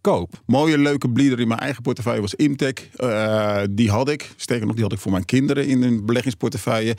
Mooie, 0.47 0.79
leuke 0.79 1.11
bleeder 1.11 1.41
in 1.41 1.49
mijn 1.49 1.61
eigen 1.61 1.83
portefeuille 1.83 2.21
was 2.21 2.35
Imtech. 2.35 2.73
Eh, 2.97 3.63
die 3.71 3.91
had 3.91 4.09
ik. 4.09 4.33
Sterker 4.37 4.67
nog, 4.67 4.75
die 4.75 4.85
had 4.85 4.93
ik 4.93 4.99
voor 4.99 5.13
mijn 5.13 5.25
kinderen 5.25 5.67
in 5.67 5.83
een 5.83 6.07
beleggingsportefeuille. 6.07 6.97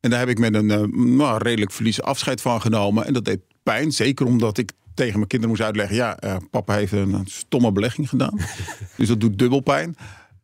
En 0.00 0.10
daar 0.10 0.18
heb 0.18 0.28
ik 0.28 0.38
met 0.38 0.54
een 0.54 0.70
eh, 0.70 0.82
nou, 0.92 1.42
redelijk 1.42 1.72
verlies 1.72 2.02
afscheid 2.02 2.40
van 2.40 2.60
genomen. 2.60 3.06
En 3.06 3.12
dat 3.12 3.24
deed 3.24 3.40
pijn. 3.62 3.92
Zeker 3.92 4.26
omdat 4.26 4.58
ik 4.58 4.72
tegen 4.94 5.14
mijn 5.14 5.26
kinderen 5.26 5.54
moest 5.54 5.66
uitleggen... 5.66 5.96
ja, 5.96 6.16
eh, 6.18 6.36
papa 6.50 6.74
heeft 6.74 6.92
een 6.92 7.22
stomme 7.24 7.72
belegging 7.72 8.08
gedaan. 8.08 8.40
dus 8.96 9.08
dat 9.08 9.20
doet 9.20 9.38
dubbel 9.38 9.60
pijn. 9.60 9.96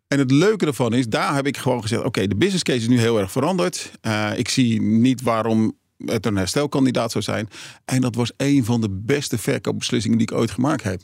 En 0.08 0.19
het 0.19 0.31
leuke 0.31 0.66
ervan 0.66 0.94
is, 0.94 1.08
daar 1.08 1.34
heb 1.34 1.46
ik 1.46 1.56
gewoon 1.56 1.82
gezegd... 1.82 2.05
oké, 2.05 2.26
de 2.26 2.37
business 2.37 2.62
case 2.62 2.78
is 2.78 2.88
nu 2.88 2.98
heel 2.98 3.19
erg 3.19 3.32
veranderd. 3.32 3.90
Ik 4.37 4.48
zie 4.48 4.82
niet 4.82 5.22
waarom 5.22 5.76
het 6.06 6.26
een 6.26 6.37
herstelkandidaat 6.37 7.10
zou 7.10 7.25
zijn. 7.25 7.48
En 7.84 8.00
dat 8.00 8.14
was 8.14 8.32
een 8.37 8.64
van 8.64 8.81
de 8.81 8.90
beste 8.90 9.38
verkoopbeslissingen 9.38 10.19
die 10.19 10.31
ik 10.31 10.37
ooit 10.37 10.50
gemaakt 10.50 10.82
heb. 10.82 11.02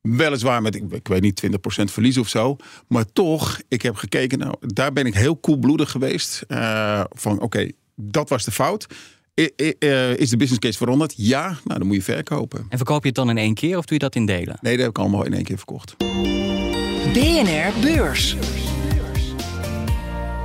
Weliswaar 0.00 0.62
met, 0.62 0.74
ik, 0.74 0.92
ik 0.92 1.08
weet 1.08 1.20
niet, 1.22 1.42
20% 1.46 1.50
verlies 1.84 2.18
of 2.18 2.28
zo. 2.28 2.56
Maar 2.88 3.04
toch, 3.12 3.60
ik 3.68 3.82
heb 3.82 3.96
gekeken, 3.96 4.38
nou, 4.38 4.54
daar 4.60 4.92
ben 4.92 5.06
ik 5.06 5.14
heel 5.14 5.36
koelbloedig 5.36 5.90
geweest. 5.90 6.44
eh, 6.48 7.04
van 7.10 7.40
oké, 7.40 7.68
dat 7.96 8.28
was 8.28 8.44
de 8.44 8.50
fout. 8.50 8.86
I- 9.40 9.50
i- 9.62 9.74
eh, 9.78 10.16
is 10.16 10.30
de 10.30 10.36
business 10.36 10.58
case 10.58 10.78
veranderd? 10.78 11.14
Ja, 11.16 11.46
nou 11.64 11.78
dan 11.78 11.86
moet 11.86 11.96
je 11.96 12.02
verkopen. 12.02 12.66
En 12.68 12.76
verkoop 12.76 13.00
je 13.02 13.06
het 13.06 13.16
dan 13.16 13.30
in 13.30 13.38
één 13.38 13.54
keer 13.54 13.76
of 13.78 13.84
doe 13.84 13.92
je 13.98 14.04
dat 14.04 14.14
in 14.14 14.26
delen? 14.26 14.58
Nee, 14.60 14.72
dat 14.72 14.80
heb 14.82 14.90
ik 14.90 14.98
allemaal 14.98 15.24
in 15.24 15.32
één 15.34 15.44
keer 15.44 15.56
verkocht. 15.56 15.96
BNR 17.12 17.72
Beurs. 17.80 18.36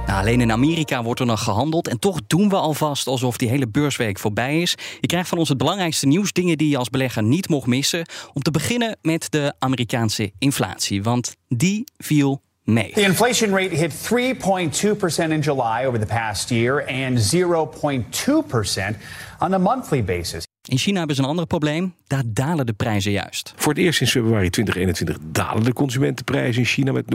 Nou, 0.08 0.20
alleen 0.20 0.42
in 0.42 0.52
Amerika 0.52 1.04
wordt 1.04 1.20
er 1.20 1.26
nog 1.26 1.44
gehandeld. 1.44 1.88
En 1.88 2.00
toch 2.00 2.20
doen 2.28 2.50
we 2.50 2.56
alvast 2.56 3.08
alsof 3.08 3.38
die 3.38 3.50
hele 3.50 3.68
beursweek 3.68 4.20
voorbij 4.20 4.62
is. 4.62 4.76
Je 5.00 5.08
krijgt 5.08 5.30
van 5.30 5.38
ons 5.38 5.50
het 5.50 5.58
belangrijkste 5.58 6.08
nieuws, 6.08 6.32
dingen 6.32 6.58
die 6.58 6.70
je 6.70 6.78
als 6.78 6.90
belegger 6.90 7.24
niet 7.24 7.50
mocht 7.50 7.68
missen. 7.68 8.08
Om 8.34 8.42
te 8.42 8.52
beginnen 8.52 8.98
met 9.02 9.32
de 9.32 9.54
Amerikaanse 9.60 10.32
inflatie, 10.40 11.04
want 11.04 11.36
die 11.48 11.84
viel 11.98 12.42
mee. 12.64 12.92
The 12.92 13.02
inflation 13.02 13.50
rate 13.50 13.76
hit 13.76 13.94
3.2% 13.94 15.32
in 15.32 15.40
July 15.40 15.86
over 15.86 16.00
the 16.00 16.06
past 16.06 16.50
year 16.50 16.86
and 16.88 17.34
0.2% 17.34 18.98
on 19.40 19.54
a 19.54 19.58
monthly 19.58 20.04
basis. 20.04 20.45
In 20.68 20.78
China 20.78 20.98
hebben 20.98 21.16
ze 21.16 21.22
een 21.22 21.28
ander 21.28 21.46
probleem. 21.46 21.94
Daar 22.08 22.24
dalen 22.26 22.66
de 22.66 22.74
prijzen 22.74 23.12
juist. 23.12 23.54
Voor 23.56 23.74
het 23.74 23.82
eerst 23.82 23.98
sinds 23.98 24.14
februari 24.14 24.50
2021 24.50 25.18
dalen 25.32 25.64
de 25.64 25.74
consumentenprijzen 25.74 26.62
in 26.62 26.68
China 26.68 26.92
met 26.92 27.06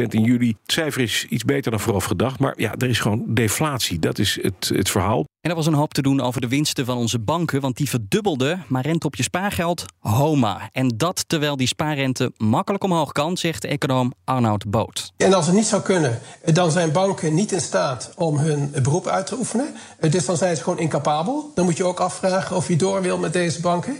0,3% 0.00 0.02
in 0.08 0.22
juli. 0.22 0.48
Het 0.48 0.72
cijfer 0.72 1.02
is 1.02 1.26
iets 1.28 1.44
beter 1.44 1.70
dan 1.70 1.80
vooraf 1.80 2.04
gedacht, 2.04 2.38
maar 2.38 2.54
ja, 2.56 2.74
er 2.78 2.88
is 2.88 3.00
gewoon 3.00 3.24
deflatie. 3.26 3.98
Dat 3.98 4.18
is 4.18 4.38
het, 4.42 4.70
het 4.74 4.90
verhaal. 4.90 5.24
En 5.42 5.50
er 5.50 5.56
was 5.56 5.66
een 5.66 5.74
hoop 5.74 5.94
te 5.94 6.02
doen 6.02 6.20
over 6.20 6.40
de 6.40 6.48
winsten 6.48 6.84
van 6.84 6.96
onze 6.96 7.18
banken, 7.18 7.60
want 7.60 7.76
die 7.76 7.88
verdubbelden, 7.88 8.64
maar 8.68 8.82
rente 8.82 9.06
op 9.06 9.14
je 9.14 9.22
spaargeld, 9.22 9.84
homa. 9.98 10.68
En 10.72 10.88
dat 10.88 11.24
terwijl 11.28 11.56
die 11.56 11.66
spaarrente 11.66 12.32
makkelijk 12.36 12.84
omhoog 12.84 13.12
kan, 13.12 13.36
zegt 13.36 13.64
econoom 13.64 14.12
Arnoud 14.24 14.70
Boot. 14.70 15.12
En 15.16 15.32
als 15.32 15.46
het 15.46 15.54
niet 15.54 15.66
zou 15.66 15.82
kunnen, 15.82 16.20
dan 16.44 16.70
zijn 16.70 16.92
banken 16.92 17.34
niet 17.34 17.52
in 17.52 17.60
staat 17.60 18.12
om 18.16 18.38
hun 18.38 18.74
beroep 18.82 19.06
uit 19.06 19.26
te 19.26 19.36
oefenen. 19.38 19.74
Dus 20.10 20.24
dan 20.24 20.36
zijn 20.36 20.56
ze 20.56 20.62
gewoon 20.62 20.78
incapabel. 20.78 21.50
Dan 21.54 21.64
moet 21.64 21.76
je 21.76 21.84
ook 21.84 22.00
afvragen 22.00 22.56
of 22.56 22.68
je 22.68 22.76
door 22.76 23.02
wil 23.02 23.18
met 23.18 23.32
deze 23.32 23.60
banken. 23.60 23.96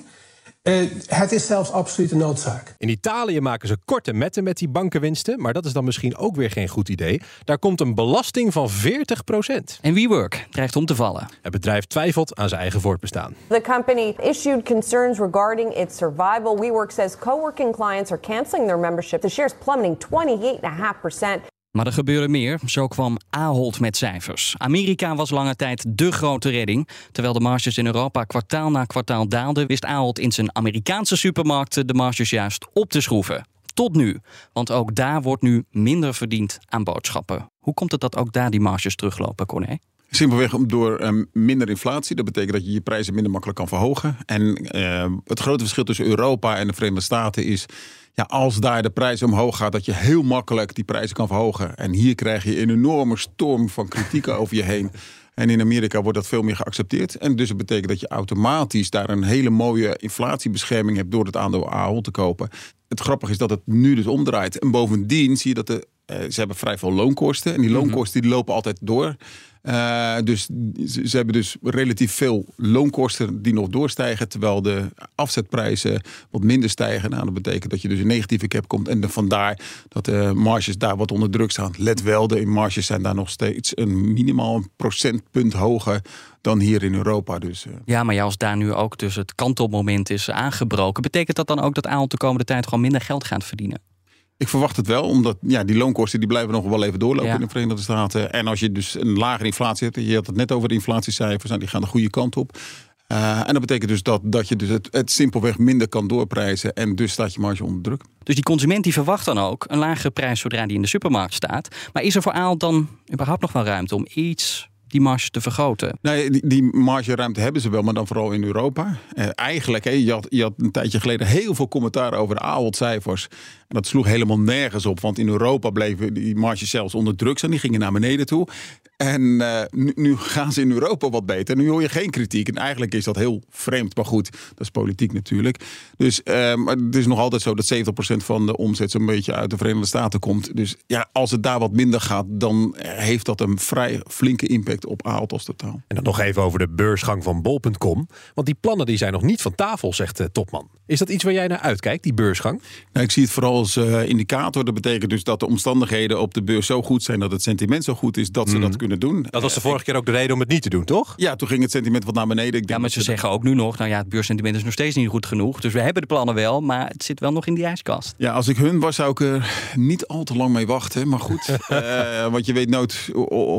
Eh, 0.62 0.74
het 1.06 1.32
is 1.32 1.46
zelfs 1.46 1.70
absoluut 1.70 2.10
een 2.12 2.18
noodzaak. 2.18 2.74
In 2.78 2.88
Italië 2.88 3.40
maken 3.40 3.68
ze 3.68 3.76
korte 3.84 4.12
metten 4.12 4.44
met 4.44 4.58
die 4.58 4.68
bankenwinsten. 4.68 5.40
Maar 5.40 5.52
dat 5.52 5.64
is 5.64 5.72
dan 5.72 5.84
misschien 5.84 6.16
ook 6.16 6.36
weer 6.36 6.50
geen 6.50 6.68
goed 6.68 6.88
idee. 6.88 7.22
Daar 7.44 7.58
komt 7.58 7.80
een 7.80 7.94
belasting 7.94 8.52
van 8.52 8.70
40% 8.70 9.78
En 9.80 9.94
WeWork 9.94 10.46
dreigt 10.50 10.76
om 10.76 10.86
te 10.86 10.94
vallen. 10.94 11.28
Het 11.42 11.52
bedrijf 11.52 11.84
twijfelt 11.84 12.36
aan 12.36 12.48
zijn 12.48 12.60
eigen 12.60 12.80
voortbestaan. 12.80 13.34
The 13.48 13.60
company 13.60 14.14
issued 14.20 14.64
concerns 14.64 15.18
regarding 15.18 15.76
its 15.76 15.96
survival. 15.96 16.58
WeWork 16.58 16.90
says 16.90 17.16
co-working 17.18 17.74
clients 17.76 18.10
are 18.10 18.20
canceling 18.20 18.66
their 18.66 18.78
membership. 18.78 19.20
The 19.20 19.28
shares 19.28 19.52
plummeting 19.64 19.98
28.5%. 19.98 21.51
Maar 21.72 21.86
er 21.86 21.92
gebeurde 21.92 22.28
meer. 22.28 22.60
Zo 22.66 22.86
kwam 22.86 23.16
Ahold 23.30 23.80
met 23.80 23.96
cijfers. 23.96 24.54
Amerika 24.58 25.14
was 25.14 25.30
lange 25.30 25.56
tijd 25.56 25.84
de 25.88 26.12
grote 26.12 26.50
redding. 26.50 26.88
Terwijl 27.12 27.34
de 27.34 27.40
marges 27.40 27.78
in 27.78 27.86
Europa 27.86 28.24
kwartaal 28.24 28.70
na 28.70 28.84
kwartaal 28.84 29.28
daalden, 29.28 29.66
wist 29.66 29.84
Ahold 29.84 30.18
in 30.18 30.32
zijn 30.32 30.56
Amerikaanse 30.56 31.16
supermarkten 31.16 31.86
de 31.86 31.94
marges 31.94 32.30
juist 32.30 32.66
op 32.72 32.90
te 32.90 33.00
schroeven. 33.00 33.46
Tot 33.74 33.94
nu. 33.94 34.20
Want 34.52 34.70
ook 34.70 34.94
daar 34.94 35.22
wordt 35.22 35.42
nu 35.42 35.64
minder 35.70 36.14
verdiend 36.14 36.58
aan 36.68 36.84
boodschappen. 36.84 37.50
Hoe 37.58 37.74
komt 37.74 37.92
het 37.92 38.00
dat 38.00 38.16
ook 38.16 38.32
daar 38.32 38.50
die 38.50 38.60
marges 38.60 38.96
teruglopen, 38.96 39.46
Corné? 39.46 39.78
Simpelweg 40.14 40.54
om- 40.54 40.68
door 40.68 40.96
eh, 40.96 41.12
minder 41.32 41.68
inflatie. 41.68 42.16
Dat 42.16 42.24
betekent 42.24 42.52
dat 42.52 42.64
je 42.64 42.72
je 42.72 42.80
prijzen 42.80 43.14
minder 43.14 43.32
makkelijk 43.32 43.58
kan 43.58 43.68
verhogen. 43.68 44.16
En 44.26 44.54
eh, 44.54 45.12
het 45.24 45.40
grote 45.40 45.58
verschil 45.58 45.84
tussen 45.84 46.06
Europa 46.06 46.56
en 46.56 46.66
de 46.66 46.72
Verenigde 46.72 47.02
Staten 47.02 47.44
is... 47.44 47.66
Ja, 48.14 48.22
als 48.22 48.56
daar 48.56 48.82
de 48.82 48.90
prijs 48.90 49.22
omhoog 49.22 49.56
gaat, 49.56 49.72
dat 49.72 49.84
je 49.84 49.94
heel 49.94 50.22
makkelijk 50.22 50.74
die 50.74 50.84
prijzen 50.84 51.16
kan 51.16 51.26
verhogen. 51.26 51.74
En 51.76 51.92
hier 51.92 52.14
krijg 52.14 52.44
je 52.44 52.60
een 52.60 52.70
enorme 52.70 53.16
storm 53.16 53.68
van 53.68 53.88
kritiek 53.88 54.28
over 54.40 54.56
je 54.56 54.62
heen. 54.62 54.90
En 55.34 55.50
in 55.50 55.60
Amerika 55.60 56.02
wordt 56.02 56.18
dat 56.18 56.26
veel 56.26 56.42
meer 56.42 56.56
geaccepteerd. 56.56 57.16
En 57.16 57.36
dus 57.36 57.48
het 57.48 57.58
betekent 57.58 57.88
dat 57.88 58.00
je 58.00 58.08
automatisch 58.08 58.90
daar 58.90 59.10
een 59.10 59.22
hele 59.22 59.50
mooie 59.50 59.96
inflatiebescherming 59.96 60.96
hebt 60.96 61.10
door 61.10 61.24
het 61.24 61.36
aandeel 61.36 61.70
Ahold 61.70 62.04
te 62.04 62.10
kopen. 62.10 62.48
Het 62.88 63.00
grappige 63.00 63.32
is 63.32 63.38
dat 63.38 63.50
het 63.50 63.60
nu 63.64 63.94
dus 63.94 64.06
omdraait. 64.06 64.58
En 64.58 64.70
bovendien 64.70 65.36
zie 65.36 65.48
je 65.48 65.54
dat 65.54 65.66
de, 65.66 65.86
eh, 66.06 66.16
ze 66.28 66.38
hebben 66.38 66.56
vrij 66.56 66.78
veel 66.78 66.92
loonkosten. 66.92 67.54
En 67.54 67.60
die 67.60 67.70
loonkosten 67.70 68.22
die 68.22 68.30
lopen 68.30 68.54
altijd 68.54 68.78
door. 68.80 69.16
Eh, 69.62 70.16
dus 70.24 70.48
ze, 70.86 71.16
hebben 71.16 71.34
dus 71.34 71.56
relatief 71.62 72.12
veel 72.12 72.44
loonkosten 72.56 73.42
die 73.42 73.52
nog 73.52 73.68
doorstijgen, 73.68 74.28
terwijl 74.28 74.62
de 74.62 74.88
afzetprijzen 75.14 76.02
wat 76.30 76.42
minder 76.42 76.70
stijgen. 76.70 77.10
Nou, 77.10 77.24
dat 77.24 77.34
betekent 77.34 77.70
dat 77.70 77.82
je 77.82 77.88
dus 77.88 77.98
een 77.98 78.06
negatieve 78.06 78.48
cap 78.48 78.68
komt. 78.68 78.88
En 78.88 79.00
de, 79.00 79.08
vandaar 79.08 79.58
dat 79.88 80.04
de 80.04 80.32
marges 80.34 80.78
daar 80.78 80.96
wat 80.96 81.12
onder 81.12 81.30
druk 81.30 81.50
staan. 81.50 81.72
Let 81.76 82.02
wel, 82.02 82.26
de 82.26 82.46
marges 82.46 82.86
zijn 82.86 83.02
daar 83.02 83.14
nog 83.14 83.30
steeds 83.30 83.72
een 83.74 84.12
minimaal 84.12 84.56
een 84.56 84.70
procentpunt 84.76 85.52
hoger 85.52 86.00
dan 86.40 86.60
hier 86.60 86.82
in 86.82 86.94
Europa. 86.94 87.38
Dus, 87.38 87.66
eh, 87.66 87.72
Ja, 87.84 88.04
maar 88.04 88.20
als 88.20 88.36
daar 88.36 88.56
nu 88.56 88.72
ook 88.72 88.98
dus 88.98 89.14
het 89.14 89.34
kantelmoment 89.34 90.10
is 90.10 90.30
aangebroken, 90.30 91.02
betekent 91.02 91.36
dat 91.36 91.46
dan 91.46 91.60
ook 91.60 91.74
dat 91.74 91.86
Ahold 91.86 92.10
de 92.10 92.16
komende 92.16 92.44
tijd 92.44 92.64
gewoon 92.64 92.80
minder 92.80 93.00
geld 93.00 93.24
gaat 93.24 93.44
verdienen? 93.44 93.91
Ik 94.36 94.48
verwacht 94.48 94.76
het 94.76 94.86
wel, 94.86 95.02
omdat 95.02 95.36
ja, 95.40 95.64
die 95.64 95.76
loonkosten 95.76 96.18
die 96.18 96.28
blijven 96.28 96.52
nog 96.52 96.64
wel 96.64 96.84
even 96.84 96.98
doorlopen 96.98 97.28
Ja. 97.28 97.34
in 97.34 97.40
de 97.40 97.48
Verenigde 97.48 97.82
Staten. 97.82 98.32
En 98.32 98.46
als 98.46 98.60
je 98.60 98.72
dus 98.72 98.94
een 99.00 99.12
lagere 99.18 99.46
inflatie 99.46 99.88
hebt, 99.92 100.06
je 100.08 100.14
had 100.14 100.26
het 100.26 100.36
net 100.36 100.52
over 100.52 100.68
de 100.68 100.74
inflatiecijfers, 100.74 101.48
nou, 101.48 101.58
die 101.60 101.68
gaan 101.68 101.80
de 101.80 101.86
goede 101.86 102.10
kant 102.10 102.36
op. 102.36 102.58
Eh, 103.06 103.38
en 103.38 103.52
dat 103.52 103.60
betekent 103.60 103.90
dus 103.90 104.02
dat, 104.02 104.20
dat 104.24 104.48
je 104.48 104.56
dus 104.56 104.68
het, 104.68 104.88
het 104.90 105.10
simpelweg 105.10 105.58
minder 105.58 105.88
kan 105.88 106.08
doorprijzen 106.08 106.72
en 106.72 106.94
dus 106.96 107.12
staat 107.12 107.34
je 107.34 107.40
marge 107.40 107.64
onder 107.64 107.82
druk. 107.82 108.02
Dus 108.22 108.34
die 108.34 108.44
consument 108.44 108.84
die 108.84 108.92
verwacht 108.92 109.24
dan 109.24 109.38
ook 109.38 109.64
een 109.68 109.78
lagere 109.78 110.10
prijs 110.10 110.40
zodra 110.40 110.66
die 110.66 110.76
in 110.76 110.82
de 110.82 110.88
supermarkt 110.88 111.34
staat. 111.34 111.68
Maar 111.92 112.02
is 112.02 112.14
er 112.14 112.22
voor 112.22 112.32
Ahold 112.32 112.60
dan 112.60 112.88
überhaupt 113.12 113.40
nog 113.42 113.52
wel 113.52 113.64
ruimte 113.64 113.94
om 113.94 114.06
iets 114.14 114.68
die 114.92 115.00
marge 115.00 115.30
te 115.30 115.40
vergroten? 115.40 115.98
Nee, 116.02 116.30
die, 116.30 116.46
die 116.46 116.62
margeruimte 116.62 117.40
hebben 117.40 117.62
ze 117.62 117.70
wel, 117.70 117.82
maar 117.82 117.94
dan 117.94 118.06
vooral 118.06 118.32
in 118.32 118.44
Europa. 118.44 118.98
Eh, 119.14 119.26
eigenlijk, 119.34 119.84
hè, 119.84 119.90
je, 119.90 120.12
had, 120.12 120.26
je 120.28 120.42
had 120.42 120.52
een 120.56 120.70
tijdje 120.70 121.00
geleden 121.00 121.26
heel 121.26 121.54
veel 121.54 121.68
commentaar 121.68 122.14
over 122.14 122.34
de 122.34 122.40
Ahold-cijfers. 122.40 123.28
En 123.68 123.78
dat 123.78 123.86
sloeg 123.86 124.06
helemaal 124.06 124.38
nergens 124.38 124.86
op, 124.86 125.00
want 125.00 125.18
in 125.18 125.28
Europa 125.28 125.70
bleven 125.70 126.14
die 126.14 126.36
marges 126.36 126.70
zelfs 126.70 126.94
onder 126.94 127.16
druk 127.16 127.38
staan. 127.38 127.50
Die 127.50 127.58
gingen 127.58 127.80
naar 127.80 127.92
beneden 127.92 128.26
toe. 128.26 128.48
En 128.96 129.40
eh, 129.40 129.62
nu, 129.70 129.92
nu 129.94 130.16
gaan 130.16 130.52
ze 130.52 130.60
in 130.60 130.70
Europa 130.70 131.10
wat 131.10 131.26
beter. 131.26 131.56
Nu 131.56 131.68
hoor 131.68 131.82
je 131.82 131.88
geen 131.88 132.10
kritiek. 132.10 132.48
En 132.48 132.54
eigenlijk 132.54 132.94
is 132.94 133.04
dat 133.04 133.16
heel 133.16 133.42
vreemd, 133.48 133.96
maar 133.96 134.04
goed, 134.04 134.30
dat 134.30 134.60
is 134.60 134.70
politiek 134.70 135.12
natuurlijk. 135.12 135.64
Dus 135.96 136.22
eh, 136.22 136.54
maar 136.54 136.76
het 136.76 136.96
is 136.96 137.06
nog 137.06 137.18
altijd 137.18 137.42
zo 137.42 137.54
dat 137.54 137.74
70% 137.74 137.76
van 138.16 138.46
de 138.46 138.56
omzet 138.56 138.90
zo'n 138.90 139.06
beetje 139.06 139.34
uit 139.34 139.50
de 139.50 139.56
Verenigde 139.56 139.86
Staten 139.86 140.20
komt. 140.20 140.56
Dus 140.56 140.76
ja, 140.86 141.08
als 141.12 141.30
het 141.30 141.42
daar 141.42 141.58
wat 141.58 141.72
minder 141.72 142.00
gaat, 142.00 142.24
dan 142.28 142.74
heeft 142.78 143.26
dat 143.26 143.40
een 143.40 143.58
vrij 143.58 144.00
flinke 144.06 144.46
impact 144.46 144.81
op 144.86 145.06
als 145.32 145.44
totaal. 145.44 145.80
En 145.86 145.94
dan 145.94 146.04
nog 146.04 146.20
even 146.20 146.42
over 146.42 146.58
de 146.58 146.68
beursgang 146.68 147.22
van 147.22 147.42
bol.com. 147.42 148.08
Want 148.34 148.46
die 148.46 148.56
plannen 148.60 148.86
die 148.86 148.96
zijn 148.96 149.12
nog 149.12 149.22
niet 149.22 149.42
van 149.42 149.54
tafel, 149.54 149.92
zegt 149.92 150.16
de 150.16 150.32
topman. 150.32 150.70
Is 150.92 150.98
dat 150.98 151.08
iets 151.08 151.24
waar 151.24 151.32
jij 151.32 151.46
naar 151.46 151.58
uitkijkt, 151.58 152.02
die 152.02 152.14
beursgang? 152.14 152.62
Nou, 152.92 153.06
ik 153.06 153.12
zie 153.12 153.22
het 153.22 153.32
vooral 153.32 153.56
als 153.56 153.76
eh, 153.76 154.08
indicator. 154.08 154.64
Dat 154.64 154.74
betekent 154.74 155.10
dus 155.10 155.24
dat 155.24 155.40
de 155.40 155.46
omstandigheden 155.46 156.20
op 156.20 156.34
de 156.34 156.42
beurs 156.42 156.66
zo 156.66 156.82
goed 156.82 157.02
zijn 157.02 157.20
dat 157.20 157.32
het 157.32 157.42
sentiment 157.42 157.84
zo 157.84 157.94
goed 157.94 158.16
is 158.16 158.30
dat 158.30 158.50
ze 158.50 158.58
dat 158.58 158.76
kunnen 158.76 159.00
doen. 159.00 159.14
Mhm. 159.14 159.30
Dat 159.30 159.42
was 159.42 159.54
de 159.54 159.60
vorige 159.60 159.84
keer 159.84 159.94
ook 159.94 160.06
de 160.06 160.12
reden 160.12 160.34
om 160.34 160.40
het 160.40 160.48
niet 160.48 160.62
te 160.62 160.68
doen, 160.68 160.84
toch? 160.84 161.12
Ja, 161.16 161.36
toen 161.36 161.48
ging 161.48 161.62
het 161.62 161.70
sentiment 161.70 162.04
wat 162.04 162.14
naar 162.14 162.26
beneden. 162.26 162.46
Ik 162.46 162.52
denk 162.52 162.68
Ja, 162.68 162.74
maar 162.78 162.84
dat 162.84 162.92
ze 162.92 163.02
zeggen 163.02 163.30
ook 163.30 163.42
nu 163.42 163.54
nog, 163.54 163.78
nou 163.78 163.90
ja, 163.90 163.98
het 163.98 164.08
beursentiment 164.08 164.56
is 164.56 164.64
nog 164.64 164.72
steeds 164.72 164.96
niet 164.96 165.08
goed 165.08 165.26
genoeg. 165.26 165.60
Dus 165.60 165.72
we 165.72 165.80
hebben 165.80 166.02
de 166.02 166.08
plannen 166.08 166.34
wel, 166.34 166.60
maar 166.60 166.88
het 166.88 167.04
zit 167.04 167.20
wel 167.20 167.32
nog 167.32 167.46
in 167.46 167.54
die 167.54 167.64
ijskast. 167.64 168.14
Ja, 168.16 168.32
als 168.32 168.48
ik 168.48 168.56
hun 168.56 168.80
was, 168.80 168.96
zou 168.96 169.10
ik 169.10 169.20
er 169.20 169.50
niet 169.76 170.06
al 170.06 170.24
te 170.24 170.36
lang 170.36 170.52
mee 170.52 170.66
wachten. 170.66 171.08
Maar 171.08 171.20
goed, 171.20 171.48
eh, 171.68 172.26
want 172.26 172.46
je 172.46 172.52
weet 172.52 172.68
nooit 172.68 173.10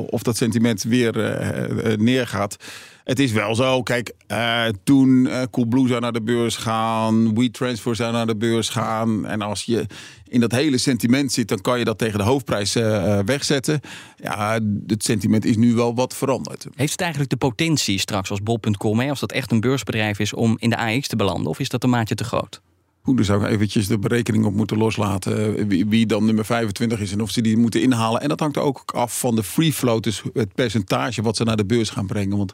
of 0.09 0.21
dat 0.21 0.37
sentiment 0.37 0.83
weer 0.83 1.19
eh, 1.19 1.91
eh, 1.91 1.99
neergaat. 1.99 2.55
Het 3.03 3.19
is 3.19 3.31
wel 3.31 3.55
zo, 3.55 3.83
kijk, 3.83 4.13
eh, 4.27 4.65
toen 4.83 5.27
eh 5.27 5.41
Coolblue 5.51 5.87
zou 5.87 6.01
naar 6.01 6.11
de 6.11 6.21
beurs 6.21 6.55
gaan, 6.55 7.35
WeTransfer 7.35 7.95
zou 7.95 8.11
naar 8.11 8.27
de 8.27 8.35
beurs 8.35 8.69
gaan. 8.69 9.25
En 9.25 9.41
als 9.41 9.63
je 9.63 9.85
in 10.27 10.39
dat 10.39 10.51
hele 10.51 10.77
sentiment 10.77 11.31
zit, 11.31 11.47
dan 11.47 11.61
kan 11.61 11.79
je 11.79 11.85
dat 11.85 11.97
tegen 11.97 12.17
de 12.17 12.25
hoofdprijs 12.25 12.75
eh, 12.75 13.19
wegzetten. 13.25 13.79
Ja, 14.15 14.59
het 14.87 15.03
sentiment 15.03 15.45
is 15.45 15.57
nu 15.57 15.73
wel 15.73 15.95
wat 15.95 16.15
veranderd. 16.15 16.67
Heeft 16.75 16.91
het 16.91 17.01
eigenlijk 17.01 17.31
de 17.31 17.37
potentie 17.37 17.99
straks 17.99 18.29
als 18.29 18.43
bol.com, 18.43 18.99
hè, 18.99 19.09
als 19.09 19.19
dat 19.19 19.31
echt 19.31 19.51
een 19.51 19.59
beursbedrijf 19.59 20.19
is, 20.19 20.33
om 20.33 20.55
in 20.59 20.69
de 20.69 20.77
AX 20.77 21.07
te 21.07 21.15
belanden? 21.15 21.47
Of 21.47 21.59
is 21.59 21.69
dat 21.69 21.83
een 21.83 21.89
maatje 21.89 22.15
te 22.15 22.23
groot? 22.23 22.61
Goed, 23.01 23.15
daar 23.15 23.25
zou 23.25 23.43
ik 23.43 23.49
eventjes 23.49 23.87
de 23.87 23.99
berekening 23.99 24.45
op 24.45 24.53
moeten 24.53 24.77
loslaten. 24.77 25.67
Wie, 25.67 25.85
wie 25.87 26.05
dan 26.05 26.25
nummer 26.25 26.45
25 26.45 26.99
is 26.99 27.11
en 27.11 27.21
of 27.21 27.31
ze 27.31 27.41
die 27.41 27.57
moeten 27.57 27.81
inhalen. 27.81 28.21
En 28.21 28.29
dat 28.29 28.39
hangt 28.39 28.57
ook 28.57 28.91
af 28.95 29.19
van 29.19 29.35
de 29.35 29.43
free 29.43 29.73
float, 29.73 30.03
dus 30.03 30.23
het 30.33 30.53
percentage 30.53 31.21
wat 31.21 31.35
ze 31.35 31.43
naar 31.43 31.57
de 31.57 31.65
beurs 31.65 31.89
gaan 31.89 32.07
brengen. 32.07 32.37
Want 32.37 32.53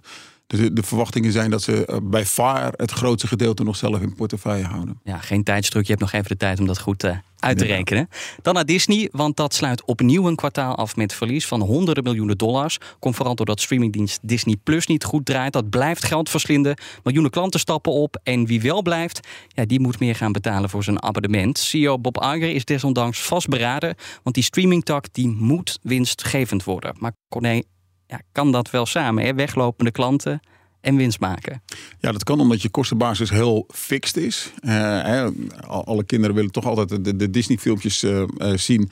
de, 0.58 0.74
de 0.74 0.84
verwachtingen 0.84 1.32
zijn 1.32 1.50
dat 1.50 1.62
ze 1.62 1.86
eh, 1.86 1.98
bij 2.04 2.26
far 2.26 2.74
het 2.76 2.92
grootste 2.92 3.28
gedeelte 3.28 3.64
nog 3.64 3.76
zelf 3.76 4.02
in 4.02 4.16
portefeuille 4.16 4.66
houden. 4.66 5.00
Ja, 5.04 5.18
geen 5.18 5.44
tijdsdruk. 5.44 5.84
Je 5.84 5.90
hebt 5.90 6.02
nog 6.02 6.12
even 6.12 6.28
de 6.30 6.38
tijd 6.38 6.60
om 6.60 6.66
dat 6.66 6.80
goed 6.80 7.04
eh, 7.04 7.18
uit 7.40 7.58
te 7.58 7.66
rekenen. 7.66 8.10
Dan 8.42 8.54
naar 8.54 8.66
Disney, 8.66 9.10
want 9.12 9.38
dat 9.38 9.54
sluit 9.54 9.86
opnieuw 9.86 10.28
een 10.28 10.36
kwartaal 10.36 10.76
af 10.76 10.96
met 10.96 11.14
verlies 11.14 11.48
van 11.48 11.62
honderden 11.62 12.04
miljoenen 12.04 12.38
dollars. 12.38 12.78
Komt 13.00 13.16
vooral 13.16 13.36
doordat 13.36 13.62
streamingdienst 13.62 14.20
Disney 14.22 14.56
Plus 14.64 14.88
niet 14.88 15.04
goed 15.04 15.26
draait. 15.26 15.54
Dat 15.54 15.70
blijft 15.70 16.06
geld 16.06 16.30
verslinden. 16.30 16.78
Miljoenen 17.04 17.32
klanten 17.32 17.60
stappen 17.60 17.92
op. 17.92 18.20
En 18.24 18.46
wie 18.46 18.62
wel 18.62 18.82
blijft, 18.82 19.28
ja, 19.48 19.66
die 19.66 19.80
moet 19.80 20.00
meer 20.00 20.16
gaan 20.16 20.32
betalen 20.32 20.70
voor 20.70 20.84
zijn 20.84 21.04
abonnement. 21.04 21.58
CEO 21.58 22.00
Bob 22.00 22.18
Iger 22.18 22.56
is 22.56 22.66
desondanks 22.66 23.22
vastberaden. 23.22 23.96
Want 24.24 24.36
die 24.36 24.44
streamingtak 24.44 25.06
die 25.12 25.28
moet 25.28 25.80
winstgevend 25.82 26.64
worden. 26.64 26.96
Maar 27.00 27.12
Corné, 27.30 27.62
ja, 28.10 28.22
kan 28.32 28.52
dat 28.52 28.70
wel 28.70 28.86
samen? 28.86 29.24
Hè? 29.24 29.34
Weglopende 29.34 29.92
klanten 29.92 30.40
en 30.82 30.96
winst 30.96 31.20
maken. 31.20 31.62
Ja, 32.00 32.12
dat 32.12 32.24
kan 32.24 32.40
omdat 32.40 32.62
je 32.62 32.70
kostenbasis 32.70 33.30
heel 33.30 33.66
fixed 33.74 34.18
is. 34.18 34.52
Eh, 34.62 35.28
alle 35.68 36.04
kinderen 36.04 36.36
willen 36.36 36.52
toch 36.52 36.66
altijd 36.66 37.06
de, 37.06 37.16
de 37.16 37.30
Disney-filmpjes 37.30 38.04
eh, 38.04 38.22
eh, 38.22 38.58
zien. 38.58 38.90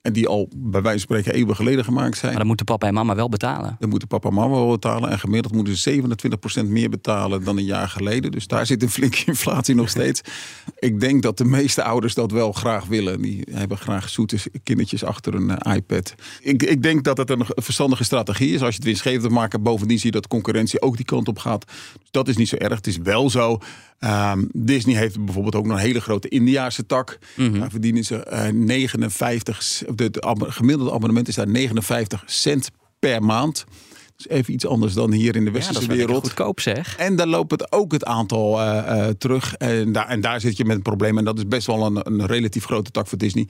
En 0.00 0.12
die 0.12 0.28
al 0.28 0.48
bij 0.56 0.82
wijze 0.82 1.06
van 1.06 1.16
spreken 1.16 1.38
eeuwen 1.38 1.56
geleden 1.56 1.84
gemaakt 1.84 2.16
zijn. 2.16 2.28
Maar 2.30 2.38
dan 2.38 2.46
moeten 2.46 2.66
papa 2.66 2.86
en 2.86 2.94
mama 2.94 3.14
wel 3.14 3.28
betalen. 3.28 3.76
Dan 3.78 3.88
moeten 3.88 4.08
papa 4.08 4.28
en 4.28 4.34
mama 4.34 4.54
wel 4.54 4.70
betalen. 4.70 5.10
En 5.10 5.18
gemiddeld 5.18 5.54
moeten 5.54 5.76
ze 5.76 6.02
27% 6.62 6.66
meer 6.66 6.90
betalen 6.90 7.44
dan 7.44 7.56
een 7.56 7.64
jaar 7.64 7.88
geleden. 7.88 8.30
Dus 8.30 8.46
daar 8.46 8.66
zit 8.66 8.82
een 8.82 8.90
flinke 8.90 9.22
inflatie 9.26 9.74
nog 9.74 9.88
steeds. 9.88 10.20
Ik 10.78 11.00
denk 11.00 11.22
dat 11.22 11.38
de 11.38 11.44
meeste 11.44 11.82
ouders 11.82 12.14
dat 12.14 12.30
wel 12.32 12.52
graag 12.52 12.86
willen. 12.86 13.22
Die 13.22 13.46
hebben 13.50 13.78
graag 13.78 14.08
zoete 14.08 14.36
kindertjes 14.62 15.04
achter 15.04 15.34
een 15.34 15.58
eh, 15.58 15.74
iPad. 15.74 16.14
Ik, 16.40 16.62
ik 16.62 16.82
denk 16.82 17.04
dat 17.04 17.16
het 17.16 17.30
een 17.30 17.44
verstandige 17.54 18.04
strategie 18.04 18.54
is. 18.54 18.60
Als 18.60 18.70
je 18.70 18.76
het 18.76 18.84
winstgevend 18.84 19.32
maken. 19.32 19.62
Bovendien 19.62 19.98
zie 19.98 20.06
je 20.06 20.12
dat 20.20 20.26
concurrentie 20.28 20.82
ook 20.82 20.96
die 20.96 21.04
kant 21.04 21.28
op 21.28 21.38
gaat. 21.38 21.66
Dus 22.00 22.10
dat 22.10 22.28
is 22.28 22.36
niet 22.36 22.48
zo 22.48 22.56
erg. 22.56 22.74
Het 22.74 22.86
is 22.86 22.96
wel 22.96 23.30
zo. 23.30 23.58
ehm, 23.98 24.44
Disney 24.52 24.96
heeft 24.96 25.24
bijvoorbeeld 25.24 25.54
ook 25.54 25.66
nog 25.66 25.76
een 25.76 25.82
hele 25.82 26.00
grote 26.00 26.28
Indiaanse 26.28 26.86
tak. 26.86 27.18
Daar 27.36 27.70
verdienen 27.70 28.04
ze 28.04 28.16
eh, 28.24 28.52
59. 28.52 29.82
De, 29.94 30.20
abonne- 30.20 30.52
gemiddelde 30.52 30.92
abonnement 30.92 31.28
is 31.28 31.34
daar 31.34 31.48
59 31.48 32.22
cent 32.26 32.70
per 32.98 33.22
maand. 33.22 33.64
Dus 34.22 34.28
even 34.28 34.52
iets 34.52 34.66
anders 34.66 34.94
dan 34.94 35.12
hier 35.12 35.36
in 35.36 35.44
de 35.44 35.50
Ja, 35.50 35.52
dat 35.52 35.52
westerse 35.52 35.80
is 35.80 35.96
wereld. 35.96 36.24
goedkoop 36.24 36.60
zeg. 36.60 36.96
En 36.96 37.16
dan 37.16 37.28
loopt 37.28 37.50
het 37.50 37.72
ook 37.72 37.92
het 37.92 38.04
aantal 38.04 38.60
eh, 38.60 39.06
eh, 39.08 39.14
terug. 39.18 39.54
En 39.54 39.92
daar, 39.92 40.08
en 40.08 40.20
daar 40.20 40.40
zit 40.40 40.56
je 40.56 40.64
met 40.64 40.76
een 40.76 40.82
probleem. 40.82 41.18
En 41.18 41.24
dat 41.24 41.38
is 41.38 41.46
best 41.46 41.66
wel 41.66 41.86
een, 41.86 42.00
een 42.02 42.26
relatief 42.26 42.64
grote 42.64 42.90
tak 42.90 43.06
voor 43.06 43.18
Disney. 43.18 43.48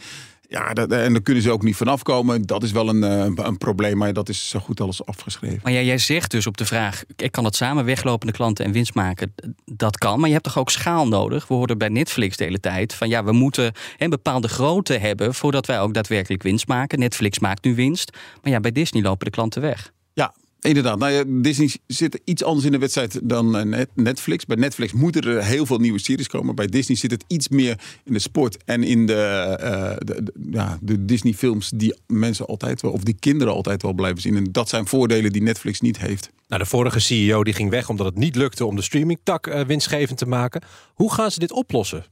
Ja, 0.49 0.73
dat, 0.73 0.93
en 0.93 1.13
daar 1.13 1.23
kunnen 1.23 1.43
ze 1.43 1.51
ook 1.51 1.63
niet 1.63 1.77
vanaf 1.77 2.03
komen. 2.03 2.43
Dat 2.43 2.63
is 2.63 2.73
wel 2.73 2.89
een, 2.89 3.05
eh, 3.05 3.45
een 3.47 3.59
probleem, 3.59 3.97
maar 3.97 4.13
dat 4.13 4.29
is 4.29 4.49
zo 4.49 4.59
goed 4.59 4.81
als 4.81 5.07
afgeschreven. 5.07 5.61
Maar 5.63 5.73
ja, 5.73 5.81
jij 5.81 5.99
zegt 5.99 6.31
dus 6.31 6.47
op 6.47 6.57
de 6.57 6.67
vraag: 6.67 7.03
ik 7.17 7.33
kan 7.33 7.45
het 7.45 7.57
samen 7.57 7.85
weglopende 7.85 8.33
klanten 8.33 8.65
en 8.65 8.73
winst 8.73 8.95
maken. 8.95 9.35
Dat 9.65 9.99
kan, 9.99 10.19
maar 10.19 10.29
je 10.29 10.35
hebt 10.35 10.45
toch 10.45 10.59
ook 10.59 10.71
schaal 10.71 11.09
nodig? 11.09 11.49
We 11.49 11.55
hoorden 11.55 11.79
bij 11.79 11.89
Netflix 11.89 12.37
de 12.37 12.45
hele 12.45 12.61
tijd 12.61 12.95
van 12.95 13.09
ja, 13.09 13.25
we 13.25 13.33
moeten 13.33 13.73
een 13.99 14.11
bepaalde 14.11 14.49
grootte 14.49 14.95
hebben 14.99 15.35
voordat 15.35 15.67
wij 15.67 15.81
ook 15.81 15.95
daadwerkelijk 15.95 16.43
winst 16.43 16.67
maken. 16.69 16.99
Netflix 16.99 17.39
maakt 17.39 17.65
nu 17.65 17.75
winst, 17.75 18.17
maar 18.43 18.53
ja, 18.53 18.61
bij 18.61 18.73
Disney 18.73 19.03
lopen 19.03 19.25
de 19.25 19.33
klanten 19.33 19.63
weg. 19.63 19.93
Inderdaad. 20.61 20.99
Nou 20.99 21.13
ja, 21.13 21.25
Disney 21.27 21.71
zit 21.87 22.21
iets 22.25 22.45
anders 22.45 22.67
in 22.67 22.73
de 22.73 22.79
wedstrijd 22.79 23.21
dan 23.23 23.57
eh, 23.57 23.65
Net- 23.65 23.91
Netflix. 23.95 24.47
Bij 24.47 24.57
Netflix 24.57 24.93
moeten 24.93 25.23
er 25.23 25.45
heel 25.45 25.67
veel 25.67 25.79
nieuwe 25.79 25.99
series 26.01 26.27
komen. 26.27 26.55
Bij 26.55 26.67
Disney 26.67 26.97
zit 26.97 27.11
het 27.11 27.25
iets 27.27 27.49
meer 27.49 27.81
in 28.05 28.13
de 28.13 28.19
sport 28.19 28.57
en 28.65 28.83
in 28.83 29.07
de, 29.07 29.15
eh, 29.15 30.27
ja, 30.51 30.79
de 30.83 31.05
Disney-films 31.05 31.71
die 31.75 31.95
mensen 32.07 32.47
altijd 32.47 32.83
wel, 32.83 32.93
of 32.93 33.03
die 33.03 33.17
kinderen 33.19 33.55
altijd 33.55 33.83
wel 33.83 33.93
blijven 33.93 34.21
zien. 34.21 34.37
En 34.37 34.45
dat 34.53 34.69
zijn 34.69 34.87
voordelen 34.87 35.33
die 35.33 35.43
Netflix 35.43 35.81
niet 35.81 35.99
heeft. 35.99 36.31
Nou, 36.49 36.63
de 36.63 36.69
vorige 36.69 37.01
CEO 37.01 37.45
die 37.45 37.55
ging 37.55 37.71
weg 37.71 37.89
omdat 37.89 38.07
het 38.07 38.17
niet 38.19 38.37
lukte 38.37 38.67
om 38.67 38.77
de 38.77 38.83
streamingtak 38.83 39.47
eh, 39.47 39.61
winstgevend 39.65 40.19
te 40.19 40.27
maken. 40.27 40.63
Hoe 40.95 41.13
gaan 41.13 41.31
ze 41.31 41.39
dit 41.39 41.53
oplossen? 41.53 42.05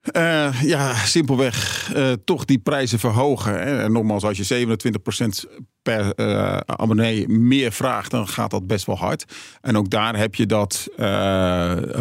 Eh, 0.00 0.62
ja, 0.62 0.94
simpelweg 0.94 1.90
eh, 1.94 2.12
toch 2.24 2.44
die 2.44 2.58
prijzen 2.58 2.98
verhogen. 2.98 3.52
Hè. 3.52 3.82
En 3.82 3.92
nogmaals, 3.92 4.24
als 4.24 4.36
je 4.36 4.66
27% 5.46 5.50
per 5.82 6.12
uh, 6.16 6.56
abonnee 6.56 7.28
meer 7.28 7.72
vraagt, 7.72 8.10
dan 8.10 8.28
gaat 8.28 8.50
dat 8.50 8.66
best 8.66 8.86
wel 8.86 8.96
hard. 8.96 9.24
En 9.60 9.76
ook 9.76 9.90
daar 9.90 10.16
heb 10.16 10.34
je 10.34 10.46
dat 10.46 10.88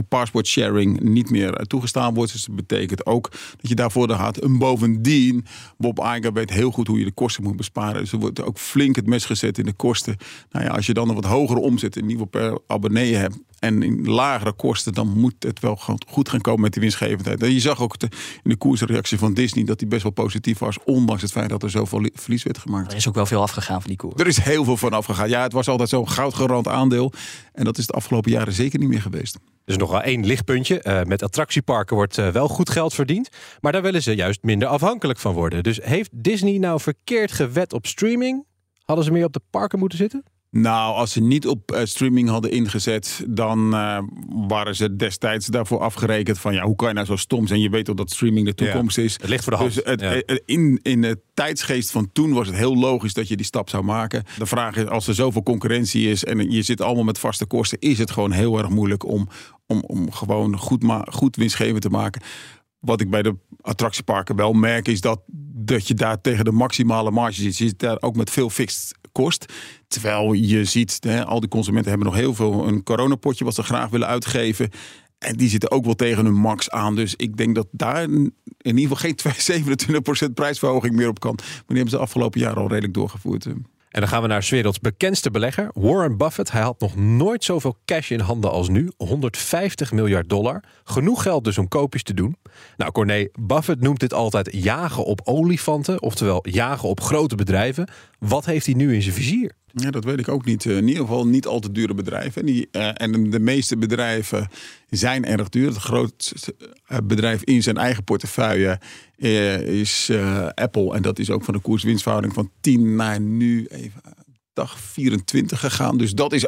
passport 0.09 0.47
sharing 0.47 1.01
niet 1.01 1.29
meer 1.29 1.53
toegestaan 1.53 2.13
wordt. 2.13 2.31
Dus 2.31 2.45
dat 2.45 2.55
betekent 2.55 3.05
ook 3.05 3.29
dat 3.31 3.69
je 3.69 3.75
daarvoor 3.75 4.07
de 4.07 4.13
had. 4.13 4.37
En 4.37 4.57
bovendien, 4.57 5.45
Bob 5.77 5.99
Iger 5.99 6.33
weet 6.33 6.49
heel 6.49 6.71
goed 6.71 6.87
hoe 6.87 6.99
je 6.99 7.05
de 7.05 7.11
kosten 7.11 7.43
moet 7.43 7.55
besparen. 7.55 8.01
Dus 8.01 8.11
er 8.11 8.19
wordt 8.19 8.41
ook 8.41 8.57
flink 8.57 8.95
het 8.95 9.07
mes 9.07 9.25
gezet 9.25 9.57
in 9.57 9.65
de 9.65 9.73
kosten. 9.73 10.15
Nou 10.51 10.65
ja, 10.65 10.71
als 10.71 10.85
je 10.85 10.93
dan 10.93 11.09
een 11.09 11.15
wat 11.15 11.25
hogere 11.25 11.59
omzet 11.59 11.95
in 11.95 12.09
ieder 12.09 12.27
geval 12.27 12.49
per 12.49 12.59
abonnee 12.67 13.15
hebt 13.15 13.37
en 13.59 13.83
in 13.83 14.09
lagere 14.09 14.53
kosten, 14.53 14.93
dan 14.93 15.07
moet 15.07 15.35
het 15.39 15.59
wel 15.59 15.79
goed 16.07 16.29
gaan 16.29 16.41
komen 16.41 16.61
met 16.61 16.73
de 16.73 16.79
winstgevendheid. 16.79 17.43
En 17.43 17.53
je 17.53 17.59
zag 17.59 17.81
ook 17.81 17.95
in 18.01 18.09
de 18.43 18.55
koersreactie 18.55 19.17
van 19.17 19.33
Disney 19.33 19.63
dat 19.63 19.79
die 19.79 19.87
best 19.87 20.03
wel 20.03 20.11
positief 20.11 20.59
was, 20.59 20.77
ondanks 20.85 21.21
het 21.21 21.31
feit 21.31 21.49
dat 21.49 21.63
er 21.63 21.69
zoveel 21.69 22.09
verlies 22.13 22.43
werd 22.43 22.57
gemaakt. 22.57 22.91
Er 22.91 22.97
is 22.97 23.07
ook 23.07 23.15
wel 23.15 23.25
veel 23.25 23.41
afgegaan 23.41 23.79
van 23.79 23.89
die 23.89 23.97
koers. 23.97 24.21
Er 24.21 24.27
is 24.27 24.37
heel 24.37 24.63
veel 24.63 24.77
van 24.77 24.93
afgegaan. 24.93 25.29
Ja, 25.29 25.41
het 25.41 25.53
was 25.53 25.67
altijd 25.67 25.89
zo'n 25.89 26.09
goudgerand 26.09 26.67
aandeel. 26.67 27.13
En 27.53 27.63
dat 27.63 27.77
is 27.77 27.87
de 27.87 27.93
afgelopen 27.93 28.31
jaren 28.31 28.53
zeker 28.53 28.79
niet 28.79 28.89
meer 28.89 29.01
geweest. 29.01 29.35
Er 29.35 29.75
is 29.75 29.77
nog 29.77 29.91
wel 29.91 30.01
één 30.01 30.25
lichtpuntje. 30.25 30.83
Uh, 30.83 31.03
met 31.03 31.23
attractieparken 31.23 31.95
wordt 31.95 32.17
uh, 32.17 32.27
wel 32.27 32.47
goed 32.47 32.69
geld 32.69 32.93
verdiend. 32.93 33.29
Maar 33.61 33.71
daar 33.71 33.81
willen 33.81 34.03
ze 34.03 34.15
juist 34.15 34.43
minder 34.43 34.67
afhankelijk 34.67 35.19
van 35.19 35.33
worden. 35.33 35.63
Dus 35.63 35.79
heeft 35.83 36.09
Disney 36.13 36.57
nou 36.57 36.79
verkeerd 36.79 37.31
gewet 37.31 37.73
op 37.73 37.85
streaming? 37.85 38.45
Hadden 38.83 39.05
ze 39.05 39.11
meer 39.11 39.25
op 39.25 39.33
de 39.33 39.41
parken 39.49 39.79
moeten 39.79 39.97
zitten? 39.97 40.23
Nou, 40.51 40.95
als 40.95 41.11
ze 41.11 41.21
niet 41.21 41.47
op 41.47 41.71
uh, 41.71 41.79
streaming 41.83 42.29
hadden 42.29 42.51
ingezet, 42.51 43.23
dan 43.27 43.73
uh, 43.73 43.99
waren 44.47 44.75
ze 44.75 44.95
destijds 44.95 45.47
daarvoor 45.47 45.79
afgerekend 45.79 46.39
van 46.39 46.53
ja, 46.53 46.63
hoe 46.63 46.75
kan 46.75 46.87
je 46.87 46.93
nou 46.93 47.05
zo 47.05 47.15
stom 47.15 47.47
zijn? 47.47 47.59
Je 47.59 47.69
weet 47.69 47.85
toch 47.85 47.95
dat 47.95 48.11
streaming 48.11 48.45
de 48.45 48.53
toekomst 48.53 48.95
ja, 48.95 49.03
is. 49.03 49.13
Het 49.13 49.29
ligt 49.29 49.43
voor 49.43 49.51
de 49.51 49.57
hand. 49.57 49.73
Dus 49.73 49.83
het, 49.85 50.01
ja. 50.01 50.21
in, 50.45 50.79
in 50.81 51.01
de 51.01 51.19
tijdsgeest 51.33 51.91
van 51.91 52.09
toen 52.11 52.33
was 52.33 52.47
het 52.47 52.55
heel 52.55 52.75
logisch 52.75 53.13
dat 53.13 53.27
je 53.27 53.35
die 53.35 53.45
stap 53.45 53.69
zou 53.69 53.83
maken. 53.83 54.23
De 54.37 54.45
vraag 54.45 54.75
is, 54.75 54.85
als 54.85 55.07
er 55.07 55.15
zoveel 55.15 55.43
concurrentie 55.43 56.09
is 56.09 56.23
en 56.23 56.51
je 56.51 56.61
zit 56.61 56.81
allemaal 56.81 57.03
met 57.03 57.19
vaste 57.19 57.45
kosten, 57.45 57.79
is 57.79 57.97
het 57.97 58.11
gewoon 58.11 58.31
heel 58.31 58.57
erg 58.57 58.69
moeilijk 58.69 59.05
om, 59.05 59.27
om, 59.67 59.83
om 59.87 60.11
gewoon 60.11 60.57
goed, 60.57 60.83
ma 60.83 61.05
goed 61.11 61.35
winstgevend 61.35 61.81
te 61.81 61.89
maken. 61.89 62.21
Wat 62.79 63.01
ik 63.01 63.09
bij 63.09 63.21
de 63.21 63.35
attractieparken 63.61 64.35
wel 64.35 64.53
merk, 64.53 64.87
is 64.87 65.01
dat, 65.01 65.21
dat 65.53 65.87
je 65.87 65.93
daar 65.93 66.21
tegen 66.21 66.45
de 66.45 66.51
maximale 66.51 67.11
marge 67.11 67.41
zit. 67.41 67.57
Je 67.57 67.65
zit 67.65 67.79
daar 67.79 67.97
ook 67.99 68.15
met 68.15 68.29
veel 68.29 68.49
fixed 68.49 68.97
kost. 69.11 69.53
Terwijl 69.89 70.33
je 70.33 70.63
ziet, 70.63 70.97
hè, 70.99 71.25
al 71.25 71.39
die 71.39 71.49
consumenten 71.49 71.89
hebben 71.89 72.07
nog 72.07 72.17
heel 72.17 72.33
veel 72.33 72.67
een 72.67 72.83
coronapotje 72.83 73.45
wat 73.45 73.55
ze 73.55 73.63
graag 73.63 73.89
willen 73.89 74.07
uitgeven. 74.07 74.69
En 75.17 75.35
die 75.35 75.49
zitten 75.49 75.71
ook 75.71 75.85
wel 75.85 75.95
tegen 75.95 76.25
hun 76.25 76.33
max 76.33 76.69
aan. 76.69 76.95
Dus 76.95 77.15
ik 77.15 77.37
denk 77.37 77.55
dat 77.55 77.67
daar 77.71 78.03
in 78.03 78.33
ieder 78.61 78.97
geval 78.97 79.15
geen 79.25 80.29
27% 80.29 80.33
prijsverhoging 80.33 80.95
meer 80.95 81.07
op 81.07 81.19
kan. 81.19 81.35
Maar 81.37 81.63
die 81.67 81.75
hebben 81.75 81.89
ze 81.89 81.97
afgelopen 81.97 82.39
jaren 82.39 82.57
al 82.57 82.67
redelijk 82.67 82.93
doorgevoerd. 82.93 83.45
En 83.89 83.99
dan 83.99 84.07
gaan 84.09 84.21
we 84.21 84.27
naar 84.27 84.43
's 84.43 84.49
werelds 84.49 84.79
bekendste 84.79 85.31
belegger, 85.31 85.69
Warren 85.73 86.17
Buffett. 86.17 86.51
Hij 86.51 86.61
had 86.61 86.79
nog 86.79 86.95
nooit 86.95 87.43
zoveel 87.43 87.77
cash 87.85 88.11
in 88.11 88.19
handen 88.19 88.51
als 88.51 88.69
nu, 88.69 88.91
150 88.97 89.91
miljard 89.91 90.29
dollar. 90.29 90.63
Genoeg 90.83 91.21
geld 91.21 91.43
dus 91.43 91.57
om 91.57 91.67
koopjes 91.67 92.03
te 92.03 92.13
doen. 92.13 92.35
Nou, 92.77 92.91
Corné, 92.91 93.27
Buffett 93.39 93.81
noemt 93.81 93.99
dit 93.99 94.13
altijd 94.13 94.49
jagen 94.51 95.03
op 95.03 95.21
olifanten, 95.23 96.01
oftewel 96.01 96.47
jagen 96.49 96.89
op 96.89 97.01
grote 97.01 97.35
bedrijven. 97.35 97.89
Wat 98.19 98.45
heeft 98.45 98.65
hij 98.65 98.75
nu 98.75 98.93
in 98.93 99.01
zijn 99.01 99.15
vizier? 99.15 99.51
Ja, 99.73 99.91
dat 99.91 100.03
weet 100.03 100.19
ik 100.19 100.27
ook 100.27 100.45
niet. 100.45 100.65
In 100.65 100.87
ieder 100.87 101.01
geval 101.01 101.27
niet 101.27 101.45
al 101.45 101.59
te 101.59 101.71
dure 101.71 101.93
bedrijven. 101.93 102.41
En, 102.41 102.47
die, 102.47 102.67
uh, 102.71 102.89
en 102.93 103.29
de 103.29 103.39
meeste 103.39 103.77
bedrijven 103.77 104.47
zijn 104.89 105.25
erg 105.25 105.49
duur. 105.49 105.67
Het 105.67 105.77
grootste 105.77 106.55
bedrijf 107.03 107.43
in 107.43 107.63
zijn 107.63 107.77
eigen 107.77 108.03
portefeuille 108.03 108.79
is 109.65 110.11
Apple. 110.53 110.95
En 110.95 111.01
dat 111.01 111.19
is 111.19 111.29
ook 111.29 111.43
van 111.43 111.53
de 111.53 111.59
koerswinstverhouding 111.59 112.33
van 112.33 112.51
10 112.61 112.95
naar 112.95 113.19
nu 113.19 113.65
even 113.65 114.01
dag 114.59 114.79
24 114.79 115.59
gegaan. 115.59 115.97
Dus 115.97 116.11
dat, 116.11 116.33
is, 116.33 116.45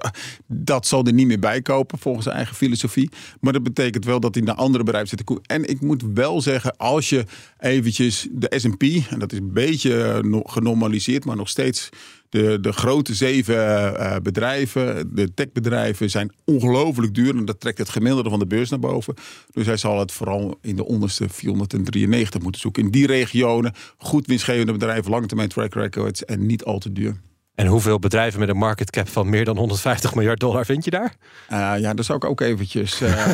dat 0.48 0.88
zal 0.88 1.06
er 1.06 1.13
niet 1.13 1.27
meer 1.27 1.39
bij 1.39 1.62
kopen 1.62 2.00
volgens 2.00 2.24
zijn 2.24 2.36
eigen 2.36 2.56
filosofie. 2.56 3.10
Maar 3.39 3.53
dat 3.53 3.63
betekent 3.63 4.06
wel 4.06 4.20
dat 4.20 4.36
hij 4.36 4.44
naar 4.44 4.56
andere 4.56 4.84
bedrijven 4.84 5.18
zit. 5.18 5.39
En 5.46 5.70
ik 5.70 5.82
moet 5.82 6.03
wel 6.13 6.41
zeggen, 6.41 6.77
als 6.77 7.10
je 7.10 7.25
eventjes 7.60 8.27
de 8.32 8.53
S&P... 8.60 8.84
en 9.10 9.20
dat 9.20 9.32
is 9.32 9.38
een 9.38 9.53
beetje 9.53 10.24
genormaliseerd, 10.46 11.25
maar 11.25 11.36
nog 11.36 11.50
steeds... 11.50 11.89
De, 12.30 12.60
de 12.62 12.72
grote 12.72 13.13
zeven 13.13 13.56
uh, 13.56 14.15
bedrijven, 14.24 15.15
de 15.15 15.34
techbedrijven, 15.34 16.10
zijn 16.10 16.32
ongelooflijk 16.46 17.13
duur. 17.13 17.38
En 17.38 17.46
dat 17.46 17.60
trekt 17.60 17.77
het 17.77 17.89
gemiddelde 17.89 18.30
van 18.30 18.39
de 18.39 18.48
beurs 18.48 18.70
naar 18.70 18.80
boven. 18.80 19.13
Dus 19.51 19.65
hij 19.65 19.77
zal 19.77 20.00
het 20.00 20.12
vooral 20.12 20.58
in 20.62 20.75
de 20.75 20.86
onderste 20.86 21.30
493 21.30 22.41
moeten 22.41 22.62
zoeken. 22.62 22.84
In 22.84 22.91
die 22.91 23.08
regionen, 23.08 23.74
goed 23.98 24.27
winstgevende 24.27 24.72
bedrijven, 24.72 25.12
lange 25.12 25.25
termijn 25.25 25.50
track 25.50 25.74
records 25.74 26.25
en 26.25 26.46
niet 26.46 26.63
al 26.63 26.80
te 26.80 26.91
duur. 26.91 27.15
En 27.62 27.68
hoeveel 27.68 28.00
bedrijven 28.00 28.39
met 28.39 28.50
een 28.50 28.58
market 28.58 28.89
cap 28.89 29.08
van 29.08 29.30
meer 29.30 29.46
dan 29.46 29.58
150 29.58 30.15
miljard 30.15 30.39
dollar 30.39 30.65
vind 30.65 30.84
je 30.84 30.91
daar? 30.91 31.13
Uh, 31.50 31.74
ja, 31.80 31.93
dat 31.93 32.06
zou 32.06 32.17
ik 32.17 32.26
ook 32.26 32.41
eventjes 32.41 33.02
uh, 33.02 33.10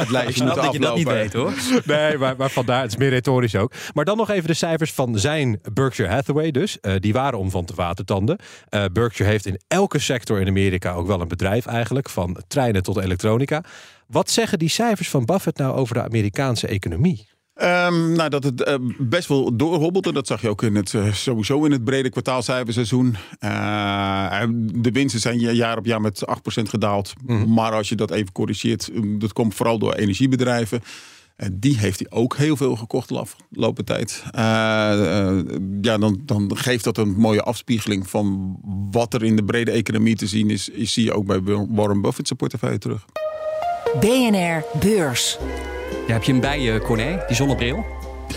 het 0.00 0.10
lijstje 0.10 0.44
moeten 0.44 0.62
dat 0.62 0.72
je 0.72 0.78
dat 0.78 0.96
niet 0.96 1.08
weet 1.08 1.32
hoor. 1.32 1.52
nee, 1.84 2.18
maar, 2.18 2.34
maar 2.36 2.50
vandaar, 2.50 2.82
het 2.82 2.90
is 2.90 2.96
meer 2.96 3.08
retorisch 3.08 3.56
ook. 3.56 3.72
Maar 3.94 4.04
dan 4.04 4.16
nog 4.16 4.30
even 4.30 4.46
de 4.46 4.54
cijfers 4.54 4.92
van 4.92 5.18
zijn 5.18 5.60
Berkshire 5.72 6.12
Hathaway 6.12 6.50
dus. 6.50 6.78
Uh, 6.80 6.94
die 6.98 7.12
waren 7.12 7.38
om 7.38 7.50
van 7.50 7.64
te 7.64 7.74
watertanden. 7.74 8.38
Berkshire 8.92 9.30
heeft 9.30 9.46
in 9.46 9.60
elke 9.68 9.98
sector 9.98 10.40
in 10.40 10.48
Amerika 10.48 10.92
ook 10.92 11.06
wel 11.06 11.20
een 11.20 11.28
bedrijf 11.28 11.66
eigenlijk. 11.66 12.08
Van 12.08 12.42
treinen 12.48 12.82
tot 12.82 12.96
elektronica. 12.96 13.64
Wat 14.06 14.30
zeggen 14.30 14.58
die 14.58 14.68
cijfers 14.68 15.08
van 15.08 15.24
Buffett 15.24 15.58
nou 15.58 15.76
over 15.76 15.94
de 15.94 16.02
Amerikaanse 16.02 16.66
economie? 16.66 17.33
Um, 17.62 18.12
nou, 18.12 18.28
dat 18.28 18.44
het 18.44 18.68
uh, 18.68 18.74
best 18.98 19.28
wel 19.28 19.56
doorhobbelt. 19.56 20.06
En 20.06 20.14
dat 20.14 20.26
zag 20.26 20.40
je 20.40 20.48
ook 20.48 20.62
in 20.62 20.74
het, 20.74 20.92
uh, 20.92 21.12
sowieso 21.12 21.64
in 21.64 21.72
het 21.72 21.84
brede 21.84 22.10
kwartaalcijferseizoen. 22.10 23.16
Uh, 23.40 24.42
de 24.74 24.90
winsten 24.92 25.20
zijn 25.20 25.38
jaar 25.38 25.78
op 25.78 25.86
jaar 25.86 26.00
met 26.00 26.24
8% 26.60 26.62
gedaald. 26.62 27.12
Mm 27.26 27.42
-hmm. 27.42 27.52
Maar 27.54 27.72
als 27.72 27.88
je 27.88 27.94
dat 27.94 28.10
even 28.10 28.32
corrigeert, 28.32 28.90
dat 29.18 29.32
komt 29.32 29.54
vooral 29.54 29.78
door 29.78 29.92
energiebedrijven. 29.92 30.82
En 31.36 31.60
die 31.60 31.78
heeft 31.78 31.98
hij 31.98 32.18
ook 32.18 32.36
heel 32.36 32.56
veel 32.56 32.76
gekocht 32.76 33.08
de 33.08 33.18
afgelopen 33.18 33.84
tijd. 33.84 34.22
ja, 35.80 35.98
dan, 35.98 36.20
dan 36.22 36.56
geeft 36.56 36.84
dat 36.84 36.98
een 36.98 37.14
mooie 37.14 37.42
afspiegeling 37.42 38.08
van 38.10 38.56
wat 38.90 39.14
er 39.14 39.24
in 39.24 39.36
de 39.36 39.44
brede 39.44 39.70
economie 39.70 40.16
te 40.16 40.26
zien 40.26 40.50
is. 40.50 40.68
is 40.68 40.92
zie 40.92 41.04
je 41.04 41.12
ook 41.12 41.26
bij 41.26 41.40
Warren 41.68 42.00
Buffett's 42.00 42.32
portefeuille 42.32 42.78
terug. 42.78 43.04
BNR 44.00 44.64
Beurs. 44.80 45.38
Ja, 46.06 46.12
heb 46.12 46.22
je 46.24 46.32
hem 46.32 46.40
bij 46.40 46.60
je, 46.60 46.80
Corné? 46.80 47.24
Die 47.26 47.36
zonnebril? 47.36 47.86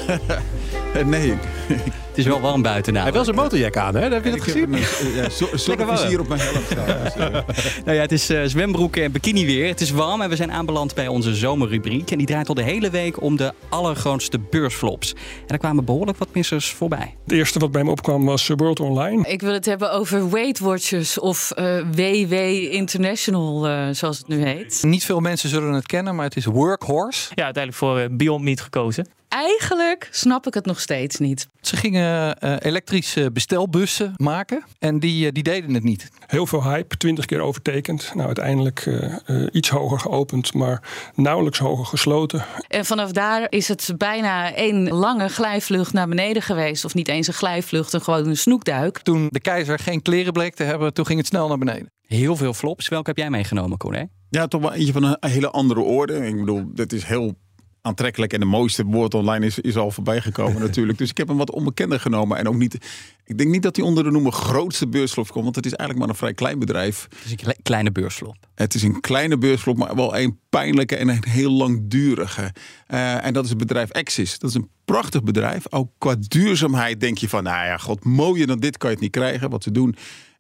nee. 1.06 1.34
Het 2.18 2.26
is 2.26 2.32
wel 2.32 2.42
warm 2.42 2.62
buiten 2.62 2.94
nou. 2.94 3.06
Hij 3.06 3.14
heeft 3.14 3.26
wel 3.26 3.36
zijn 3.36 3.46
motorjack 3.46 3.78
aan, 3.78 3.96
hè? 3.96 4.10
Heb 4.10 4.24
je 4.24 4.32
dat 4.32 4.42
gezien? 4.42 4.74
Een, 4.74 4.80
ja, 5.16 5.30
zonnevizier 5.58 6.20
op 6.20 6.28
mijn 6.28 6.40
helft 6.40 6.72
staan. 6.72 7.04
Dus, 7.04 7.16
uh. 7.16 7.76
nou 7.86 7.98
ja, 7.98 8.02
het 8.02 8.12
is 8.12 8.30
uh, 8.30 8.42
zwembroek 8.44 8.96
en 8.96 9.12
bikini 9.12 9.46
weer. 9.46 9.68
Het 9.68 9.82
is 9.82 9.92
warm 9.92 10.22
en 10.22 10.30
we 10.30 10.36
zijn 10.36 10.52
aanbeland 10.52 10.96
bij 10.96 11.08
onze 11.08 11.36
zomerrubriek. 11.36 12.12
En 12.12 12.18
die 12.18 12.28
draait 12.28 12.48
al 12.50 12.54
de 12.54 12.64
hele 12.64 12.90
week 12.90 13.22
om 13.22 13.36
de 13.36 13.54
allergrootste 13.70 14.40
beursflops. 14.40 15.14
En 15.14 15.48
er 15.48 15.58
kwamen 15.58 15.86
behoorlijk 15.86 16.18
wat 16.18 16.28
missers 16.34 16.72
voorbij. 16.72 17.16
Het 17.24 17.34
eerste 17.34 17.60
wat 17.60 17.72
bij 17.72 17.84
me 17.84 17.92
opkwam 17.92 18.26
was 18.26 18.48
World 18.56 18.80
Online. 18.80 19.28
Ik 19.28 19.42
wil 19.42 19.54
het 19.54 19.66
hebben 19.66 19.92
over 19.92 20.30
Weight 20.30 20.60
Watchers 20.60 21.20
of 21.20 21.52
uh, 21.60 21.80
WW 21.92 22.34
International, 22.72 23.68
zoals 23.94 24.18
het 24.18 24.28
nu 24.28 24.46
heet. 24.46 24.84
Niet 24.84 25.06
veel 25.06 25.20
mensen 25.20 25.50
zullen 25.50 25.74
het 25.74 25.86
kennen, 25.86 26.16
maar 26.16 26.26
het 26.26 26.36
is 26.36 26.46
Workhorse. 26.46 27.32
Ja, 27.36 27.44
uiteindelijk 27.44 27.84
voor 27.84 28.08
Beyond 28.12 28.44
Meat 28.44 28.62
gekozen. 28.62 29.08
Eigenlijk 29.30 30.08
snap 30.12 30.48
ik 30.48 30.54
het 30.54 30.66
nog 30.66 30.80
steeds 30.80 31.18
niet. 31.18 31.48
Ze 31.62 31.76
gingen 31.76 32.38
uh, 32.44 32.56
elektrische 32.60 33.32
bestelbussen 33.32 34.14
maken 34.18 34.64
en 34.80 35.00
die, 35.00 35.26
uh, 35.26 35.32
die 35.32 35.44
deden 35.44 35.74
het 35.74 35.84
niet. 35.84 36.10
Heel 36.26 36.48
veel 36.48 36.64
hype, 36.64 36.98
twintig 36.98 37.26
keer 37.26 37.40
overtekend. 37.40 38.12
Nou, 38.14 38.26
uiteindelijk 38.26 38.86
uh, 38.86 39.16
iets 39.52 39.70
hoger 39.70 40.00
geopend, 40.00 40.54
maar 40.54 40.84
nauwelijks 41.16 41.60
hoger 41.60 41.86
gesloten. 41.86 42.46
En 42.68 42.86
vanaf 42.86 43.12
daar 43.12 43.48
is 43.50 43.68
het 43.68 43.94
bijna 43.98 44.54
één 44.54 44.90
lange 44.90 45.30
glijvlucht 45.30 45.94
naar 45.94 46.08
beneden 46.08 46.42
geweest. 46.42 46.86
Of 46.86 46.94
niet 46.94 47.08
eens 47.08 47.28
een 47.28 47.34
glijvlucht, 47.34 47.94
een 47.94 48.02
gewoon 48.02 48.28
een 48.28 48.38
snoekduik. 48.38 48.98
Toen 48.98 49.28
de 49.30 49.40
keizer 49.40 49.80
geen 49.80 50.02
kleren 50.02 50.34
bleek 50.34 50.56
te 50.56 50.64
hebben, 50.64 50.94
toen 50.94 51.06
ging 51.06 51.20
het 51.20 51.28
snel 51.28 51.48
naar 51.48 51.58
beneden. 51.58 51.92
Heel 52.02 52.36
veel 52.36 52.54
flops. 52.54 52.88
Welke 52.88 53.10
heb 53.10 53.18
jij 53.18 53.30
meegenomen, 53.30 53.78
Corné? 53.78 54.08
Ja, 54.30 54.48
toch 54.48 54.62
wel 54.62 54.74
eentje 54.74 54.94
van 54.94 55.04
een 55.04 55.18
hele 55.20 55.50
andere 55.50 55.82
orde. 55.82 56.28
Ik 56.28 56.40
bedoel, 56.40 56.64
dit 56.74 56.94
is 56.94 57.04
heel 57.04 57.36
aantrekkelijk 57.82 58.34
en 58.34 58.40
de 58.40 58.46
mooiste 58.46 58.84
woord 58.84 59.14
online 59.14 59.46
is, 59.46 59.60
is 59.60 59.78
al 59.78 59.92
voorbij 59.92 60.22
gekomen 60.22 60.62
natuurlijk. 60.68 60.98
Dus 60.98 61.10
ik 61.10 61.18
heb 61.18 61.28
hem 61.28 61.38
wat 61.38 61.52
onbekender 61.52 62.00
genomen. 62.00 62.38
En 62.38 62.48
ook 62.48 62.56
niet, 62.56 62.78
ik 63.26 63.38
denk 63.38 63.50
niet 63.50 63.64
dat 63.64 63.76
hij 63.76 63.86
onder 63.86 64.04
de 64.04 64.12
noemer 64.12 64.32
grootste 64.32 64.88
beursflop 64.88 65.32
komt, 65.32 65.44
want 65.44 65.56
het 65.56 65.66
is 65.66 65.74
eigenlijk 65.74 66.00
maar 66.00 66.10
een 66.10 66.20
vrij 66.20 66.34
klein 66.34 66.60
bedrijf. 66.60 67.08
Het 67.10 67.26
is 67.26 67.48
een 67.48 67.56
kleine 67.64 67.92
beursflop. 67.92 68.36
Het 68.56 68.74
is 68.74 68.84
een 68.84 69.02
kleine 69.02 69.38
beursflop, 69.38 69.78
maar 69.78 69.96
wel 69.96 70.18
een 70.18 70.40
pijnlijke 70.50 70.96
en 70.96 71.08
een 71.08 71.24
heel 71.28 71.52
langdurige. 71.52 72.54
Uh, 72.88 73.26
en 73.26 73.34
dat 73.34 73.44
is 73.44 73.50
het 73.50 73.60
bedrijf 73.60 73.92
Axis. 73.92 74.40
Dat 74.40 74.50
is 74.50 74.56
een 74.56 74.70
prachtig 74.86 75.24
bedrijf. 75.24 75.64
Ook 75.70 75.92
qua 75.98 76.16
duurzaamheid 76.20 77.00
denk 77.00 77.18
je 77.18 77.30
van, 77.30 77.44
nou 77.44 77.66
ja, 77.66 77.78
god, 77.78 78.04
mooier 78.04 78.48
dan 78.48 78.60
dit 78.60 78.78
kan 78.78 78.90
je 78.90 78.96
het 78.96 79.04
niet 79.04 79.14
krijgen. 79.14 79.50
Wat 79.50 79.64
ze 79.64 79.72
doen 79.72 79.96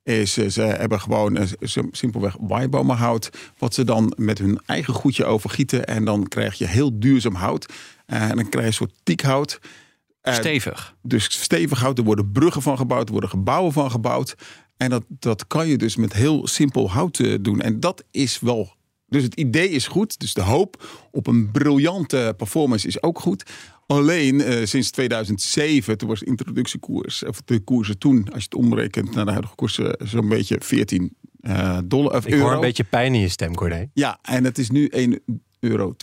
is 0.08 0.34
ze 0.34 0.62
hebben 0.62 1.00
gewoon 1.02 1.48
simpelweg 1.91 2.36
waaiboomenhout. 2.39 3.30
Wat 3.58 3.74
ze 3.74 3.84
dan 3.84 4.13
met 4.17 4.38
hun 4.38 4.60
eigen 4.65 4.93
goedje 4.93 5.26
overgieten. 5.26 5.86
En 5.86 6.06
dan 6.06 6.28
krijg 6.28 6.58
je 6.58 6.67
heel 6.67 7.00
duurzaam 7.00 7.36
hout. 7.36 7.74
En 8.06 8.36
dan 8.36 8.50
krijg 8.50 8.63
je 8.63 8.67
een 8.67 8.74
soort 8.74 8.93
tiekhout. 9.04 9.60
Eh, 10.22 10.34
Stevig. 10.34 10.96
Dus 11.02 11.41
stevig 11.41 11.80
hout. 11.80 11.98
Er 11.98 12.04
worden 12.04 12.32
bruggen 12.32 12.62
van 12.62 12.78
gebouwd, 12.78 13.06
er 13.06 13.12
worden 13.12 13.30
gebouwen 13.30 13.74
van 13.74 13.91
gebouwd. 13.91 14.36
En 14.78 14.89
dat, 14.89 15.04
dat 15.08 15.48
kan 15.48 15.67
je 15.67 15.78
dus 15.78 15.96
met 15.96 16.13
heel 16.13 16.48
simpel 16.48 16.91
hout 16.91 17.20
eh, 17.20 17.36
doen. 17.41 17.62
En 17.62 17.80
dat 17.80 18.04
is 18.12 18.39
wel. 18.39 18.76
Dus 19.08 19.24
het 19.24 19.36
idee 19.36 19.70
is 19.70 19.88
goed. 19.88 20.20
Dus 20.20 20.34
de 20.34 20.41
hoop 20.41 20.88
op 21.12 21.28
een 21.28 21.52
briljante 21.52 22.34
performance 22.38 22.88
is 22.88 23.04
ook 23.04 23.20
goed. 23.20 23.43
Alleen 23.88 24.41
eh, 24.41 24.65
sinds 24.65 24.91
2007, 24.91 25.97
toen 25.97 26.08
was 26.10 26.19
de 26.19 26.26
introductiekoers, 26.26 27.23
of 27.26 27.41
de 27.45 27.60
koersen 27.60 27.97
toen, 27.97 28.23
als 28.26 28.43
je 28.43 28.50
het 28.50 28.56
omrekent 28.56 29.15
naar 29.15 29.26
de 29.26 29.32
huidige 29.32 29.56
koers, 29.56 29.80
eh, 29.80 29.89
zo'n 30.08 30.30
beetje 30.30 30.58
14 30.60 31.15
eh, 31.41 31.78
dollar 31.86 32.15
of 32.15 32.26
Ik 32.26 32.34
euro. 32.34 32.43
hoor 32.45 32.54
een 32.54 32.60
beetje 32.62 32.84
pijn 32.84 33.13
in 33.13 33.19
je 33.21 33.30
stem, 33.30 33.56
Corné. 33.56 33.89
Ja, 33.93 34.19
en 34.21 34.43
het 34.43 34.58
is 34.58 34.69
nu 34.69 34.89
1,20 34.95 35.13
euro. 35.60 35.95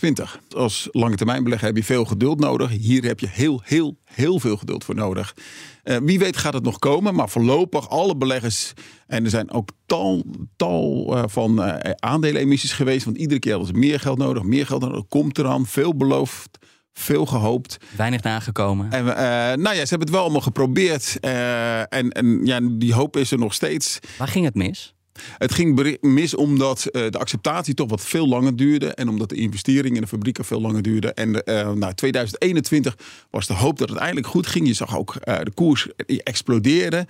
Als 0.49 0.87
lange 0.91 1.15
termijn 1.15 1.43
belegger 1.43 1.67
heb 1.67 1.75
je 1.77 1.83
veel 1.83 2.05
geduld 2.05 2.39
nodig. 2.39 2.69
Hier 2.69 3.03
heb 3.03 3.19
je 3.19 3.27
heel, 3.29 3.61
heel, 3.63 3.97
heel 4.03 4.39
veel 4.39 4.57
geduld 4.57 4.83
voor 4.83 4.95
nodig. 4.95 5.35
Eh, 5.83 5.97
wie 6.03 6.19
weet 6.19 6.37
gaat 6.37 6.53
het 6.53 6.63
nog 6.63 6.79
komen, 6.79 7.15
maar 7.15 7.29
voorlopig 7.29 7.89
alle 7.89 8.17
beleggers... 8.17 8.73
en 9.07 9.23
er 9.23 9.29
zijn 9.29 9.51
ook 9.51 9.69
tal, 9.85 10.23
tal 10.55 11.17
van 11.27 11.63
eh, 11.63 11.91
aandelenemissies 11.95 12.73
geweest... 12.73 13.05
want 13.05 13.17
iedere 13.17 13.39
keer 13.39 13.53
hadden 13.53 13.73
ze 13.73 13.79
meer 13.79 13.99
geld 13.99 14.17
nodig, 14.17 14.43
meer 14.43 14.65
geld 14.65 14.81
nodig. 14.81 15.07
Komt 15.07 15.37
eraan, 15.37 15.65
veel 15.65 15.95
beloofd, 15.95 16.57
veel 16.99 17.25
gehoopt. 17.25 17.77
Weinig 17.95 18.21
nagekomen. 18.23 18.91
En, 18.91 19.15
eh, 19.17 19.23
nou 19.57 19.75
ja, 19.75 19.81
ze 19.81 19.89
hebben 19.89 19.99
het 19.99 20.09
wel 20.09 20.21
allemaal 20.21 20.41
geprobeerd. 20.41 21.17
eh, 21.19 21.79
en 21.79 22.09
en 22.09 22.45
ja, 22.45 22.59
die 22.61 22.93
hoop 22.93 23.17
is 23.17 23.31
er 23.31 23.37
nog 23.37 23.53
steeds. 23.53 23.99
Waar 24.17 24.27
ging 24.27 24.45
het 24.45 24.55
mis? 24.55 24.93
Het 25.37 25.53
ging 25.53 25.97
mis 26.01 26.35
omdat 26.35 26.85
eh, 26.85 27.09
de 27.09 27.17
acceptatie 27.17 27.73
toch 27.73 27.89
wat 27.89 28.01
veel 28.01 28.27
langer 28.27 28.55
duurde. 28.55 28.93
En 28.93 29.09
omdat 29.09 29.29
de 29.29 29.35
investering 29.35 29.95
in 29.95 30.01
de 30.01 30.07
fabrieken 30.07 30.45
veel 30.45 30.61
langer 30.61 30.81
duurde. 30.81 31.13
En 31.13 31.31
nou, 31.79 31.93
2021 31.93 32.97
was 33.29 33.47
de 33.47 33.53
hoop 33.53 33.77
dat 33.77 33.89
het 33.89 33.97
eindelijk 33.97 34.27
goed 34.27 34.47
ging. 34.47 34.67
Je 34.67 34.73
zag 34.73 34.97
ook 34.97 35.13
de 35.23 35.51
koers 35.53 35.87
exploderen. 36.05 37.05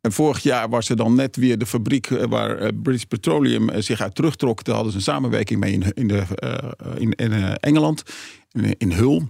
En 0.00 0.12
vorig 0.12 0.42
jaar 0.42 0.68
was 0.68 0.88
er 0.88 0.96
dan 0.96 1.14
net 1.14 1.36
weer 1.36 1.58
de 1.58 1.66
fabriek 1.66 2.08
waar 2.08 2.74
British 2.74 3.02
Petroleum 3.02 3.82
zich 3.82 4.00
uit 4.00 4.14
terugtrok. 4.14 4.64
Daar 4.64 4.74
hadden 4.74 4.92
ze 4.92 4.98
een 4.98 5.04
samenwerking 5.04 5.60
mee 5.60 5.72
in, 5.72 5.92
in, 5.94 6.08
de, 6.08 6.22
in, 6.98 7.12
in 7.12 7.32
Engeland, 7.56 8.02
in, 8.54 8.74
in 8.78 8.92
Hull. 8.92 9.22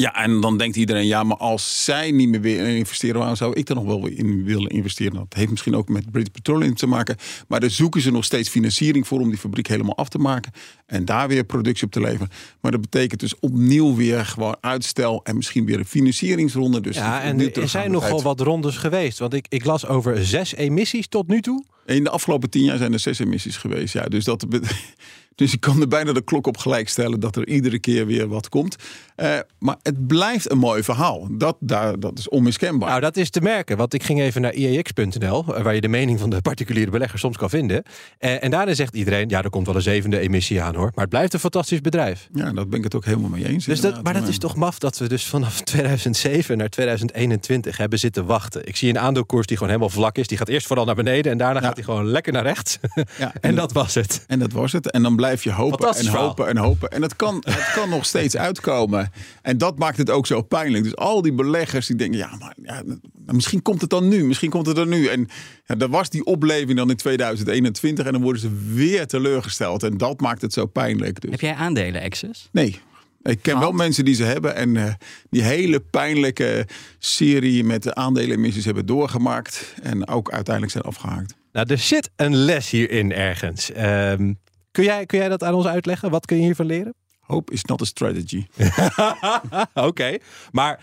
Ja, 0.00 0.14
en 0.14 0.40
dan 0.40 0.58
denkt 0.58 0.76
iedereen, 0.76 1.06
ja, 1.06 1.22
maar 1.22 1.36
als 1.36 1.84
zij 1.84 2.10
niet 2.10 2.28
meer 2.28 2.40
weer 2.40 2.66
investeren, 2.68 3.16
waarom 3.18 3.36
zou 3.36 3.54
ik 3.54 3.68
er 3.68 3.74
nog 3.74 3.84
wel 3.84 4.06
in 4.06 4.44
willen 4.44 4.70
investeren? 4.70 5.14
Dat 5.14 5.34
heeft 5.34 5.50
misschien 5.50 5.74
ook 5.76 5.88
met 5.88 6.10
British 6.10 6.32
Petroleum 6.32 6.74
te 6.74 6.86
maken. 6.86 7.16
Maar 7.48 7.60
daar 7.60 7.70
zoeken 7.70 8.00
ze 8.00 8.10
nog 8.10 8.24
steeds 8.24 8.48
financiering 8.48 9.06
voor 9.06 9.20
om 9.20 9.28
die 9.28 9.38
fabriek 9.38 9.66
helemaal 9.66 9.96
af 9.96 10.08
te 10.08 10.18
maken. 10.18 10.52
En 10.86 11.04
daar 11.04 11.28
weer 11.28 11.44
productie 11.44 11.86
op 11.86 11.92
te 11.92 12.00
leveren. 12.00 12.28
Maar 12.60 12.70
dat 12.70 12.80
betekent 12.80 13.20
dus 13.20 13.38
opnieuw 13.38 13.94
weer 13.96 14.26
gewoon 14.26 14.56
uitstel 14.60 15.20
en 15.24 15.36
misschien 15.36 15.66
weer 15.66 15.78
een 15.78 15.84
financieringsronde. 15.84 16.80
Dus 16.80 16.96
Ja, 16.96 17.22
en 17.22 17.36
nu 17.36 17.48
er 17.48 17.68
zijn 17.68 17.90
nogal 17.90 18.22
wat 18.22 18.40
rondes 18.40 18.76
geweest. 18.76 19.18
Want 19.18 19.34
ik, 19.34 19.46
ik 19.48 19.64
las 19.64 19.86
over 19.86 20.24
zes 20.24 20.54
emissies 20.54 21.08
tot 21.08 21.28
nu 21.28 21.40
toe. 21.40 21.64
In 21.86 22.04
de 22.04 22.10
afgelopen 22.10 22.50
tien 22.50 22.64
jaar 22.64 22.78
zijn 22.78 22.92
er 22.92 22.98
zes 22.98 23.18
emissies 23.18 23.56
geweest. 23.56 23.92
Ja, 23.92 24.04
dus, 24.04 24.24
dat, 24.24 24.46
dus 25.40 25.52
ik 25.52 25.60
kan 25.60 25.80
er 25.80 25.88
bijna 25.88 26.12
de 26.12 26.22
klok 26.22 26.46
op 26.46 26.56
gelijk 26.56 26.88
stellen 26.88 27.20
dat 27.20 27.36
er 27.36 27.48
iedere 27.48 27.78
keer 27.78 28.06
weer 28.06 28.28
wat 28.28 28.48
komt. 28.48 28.76
Eh, 29.16 29.38
maar 29.58 29.76
het 29.82 30.06
blijft 30.06 30.50
een 30.50 30.58
mooi 30.58 30.82
verhaal. 30.82 31.28
Dat, 31.30 31.56
daar, 31.60 32.00
dat 32.00 32.18
is 32.18 32.28
onmiskenbaar. 32.28 32.88
Nou, 32.88 33.00
dat 33.00 33.16
is 33.16 33.30
te 33.30 33.40
merken. 33.40 33.76
Want 33.76 33.94
ik 33.94 34.02
ging 34.02 34.20
even 34.20 34.40
naar 34.40 34.54
IEX.nl, 34.54 35.44
waar 35.44 35.74
je 35.74 35.80
de 35.80 35.88
mening 35.88 36.20
van 36.20 36.30
de 36.30 36.40
particuliere 36.40 36.90
belegger 36.90 37.18
soms 37.18 37.36
kan 37.36 37.50
vinden. 37.50 37.82
Eh, 38.18 38.44
en 38.44 38.50
daarin 38.50 38.74
zegt 38.74 38.94
iedereen, 38.94 39.28
ja, 39.28 39.42
er 39.42 39.50
komt 39.50 39.66
wel 39.66 39.74
een 39.74 39.82
zevende 39.82 40.18
emissie 40.18 40.62
aan 40.62 40.74
hoor. 40.74 40.90
Maar 40.94 41.04
het 41.04 41.08
blijft 41.08 41.32
een 41.34 41.40
fantastisch 41.40 41.80
bedrijf. 41.80 42.28
Ja, 42.32 42.52
daar 42.52 42.68
ben 42.68 42.78
ik 42.78 42.84
het 42.84 42.94
ook 42.94 43.04
helemaal 43.04 43.30
mee 43.30 43.46
eens. 43.46 43.64
Dus 43.64 43.80
dat, 43.80 44.02
maar 44.02 44.14
dat 44.14 44.28
is 44.28 44.38
toch 44.38 44.56
maf 44.56 44.78
dat 44.78 44.98
we 44.98 45.08
dus 45.08 45.26
vanaf 45.26 45.60
2007 45.70 46.58
naar 46.58 46.68
2021 46.68 47.76
hebben 47.76 47.98
zitten 47.98 48.26
wachten. 48.26 48.66
Ik 48.66 48.76
zie 48.76 48.88
een 48.88 48.98
aandeelkoers 48.98 49.46
die 49.46 49.56
gewoon 49.56 49.72
helemaal 49.72 49.94
vlak 49.94 50.18
is. 50.18 50.26
Die 50.26 50.38
gaat 50.38 50.48
eerst 50.48 50.66
vooral 50.66 50.84
naar 50.84 50.94
beneden 50.94 51.32
en 51.32 51.38
daarna 51.38 51.60
gaat 51.60 51.74
hij 51.74 51.84
gewoon 51.84 52.06
lekker 52.06 52.32
naar 52.32 52.42
rechts. 52.42 52.78
Ja, 53.18 53.32
en 53.40 53.54
dat 53.54 53.72
was 53.72 53.94
het. 53.94 54.24
En 54.26 54.38
dat 54.38 54.52
was 54.52 54.72
het. 54.72 54.90
En 54.90 55.02
dan 55.02 55.16
blijf 55.30 55.44
je 55.44 55.52
hopen 55.52 55.96
en 55.96 56.06
hopen 56.06 56.46
en 56.48 56.56
hopen. 56.56 56.90
En 56.90 57.02
het 57.02 57.16
kan, 57.16 57.44
het 57.46 57.72
kan 57.74 57.88
nog 57.88 58.04
steeds 58.04 58.36
uitkomen. 58.48 59.12
En 59.42 59.58
dat 59.58 59.78
maakt 59.78 59.96
het 59.96 60.10
ook 60.10 60.26
zo 60.26 60.42
pijnlijk. 60.42 60.84
Dus 60.84 60.96
al 60.96 61.22
die 61.22 61.32
beleggers 61.32 61.86
die 61.86 61.96
denken, 61.96 62.18
ja, 62.18 62.36
maar 62.38 62.54
ja, 62.62 62.82
misschien 63.26 63.62
komt 63.62 63.80
het 63.80 63.90
dan 63.90 64.08
nu. 64.08 64.24
Misschien 64.24 64.50
komt 64.50 64.66
het 64.66 64.76
dan 64.76 64.88
nu. 64.88 65.06
En 65.06 65.28
ja, 65.66 65.76
er 65.78 65.88
was 65.88 66.10
die 66.10 66.24
opleving 66.24 66.76
dan 66.76 66.90
in 66.90 66.96
2021 66.96 68.06
en 68.06 68.12
dan 68.12 68.22
worden 68.22 68.40
ze 68.40 68.72
weer 68.74 69.06
teleurgesteld. 69.06 69.82
En 69.82 69.96
dat 69.96 70.20
maakt 70.20 70.42
het 70.42 70.52
zo 70.52 70.66
pijnlijk. 70.66 71.20
Dus. 71.20 71.30
Heb 71.30 71.40
jij 71.40 71.54
aandelen, 71.54 72.02
Access? 72.02 72.48
Nee. 72.52 72.80
Ik 73.22 73.42
ken 73.42 73.58
wel 73.58 73.72
mensen 73.72 74.04
die 74.04 74.14
ze 74.14 74.24
hebben 74.24 74.54
en 74.54 74.76
eh, 74.76 74.92
die 75.30 75.42
hele 75.42 75.80
pijnlijke 75.80 76.66
serie 76.98 77.64
met 77.64 77.82
de 77.82 77.94
aandelenemissies 77.94 78.64
hebben 78.64 78.86
doorgemaakt. 78.86 79.74
En 79.82 80.08
ook 80.08 80.30
uiteindelijk 80.30 80.72
zijn 80.72 80.84
afgehaakt. 80.84 81.34
Nou, 81.52 81.66
er 81.70 81.78
zit 81.78 82.10
een 82.16 82.34
les 82.34 82.70
hierin 82.70 83.12
ergens. 83.12 83.72
Ehm, 83.72 84.32
kun, 84.80 84.88
jij, 84.88 85.06
kun 85.06 85.18
jij 85.18 85.28
dat 85.28 85.42
aan 85.42 85.54
ons 85.54 85.66
uitleggen? 85.66 86.10
Wat 86.10 86.26
kun 86.26 86.36
je 86.36 86.42
hiervan 86.42 86.66
leren? 86.66 86.94
Hope 87.20 87.52
is 87.52 87.64
not 87.64 87.82
a 87.82 87.84
strategy. 87.84 88.46
Oké, 89.88 90.16
maar 90.50 90.80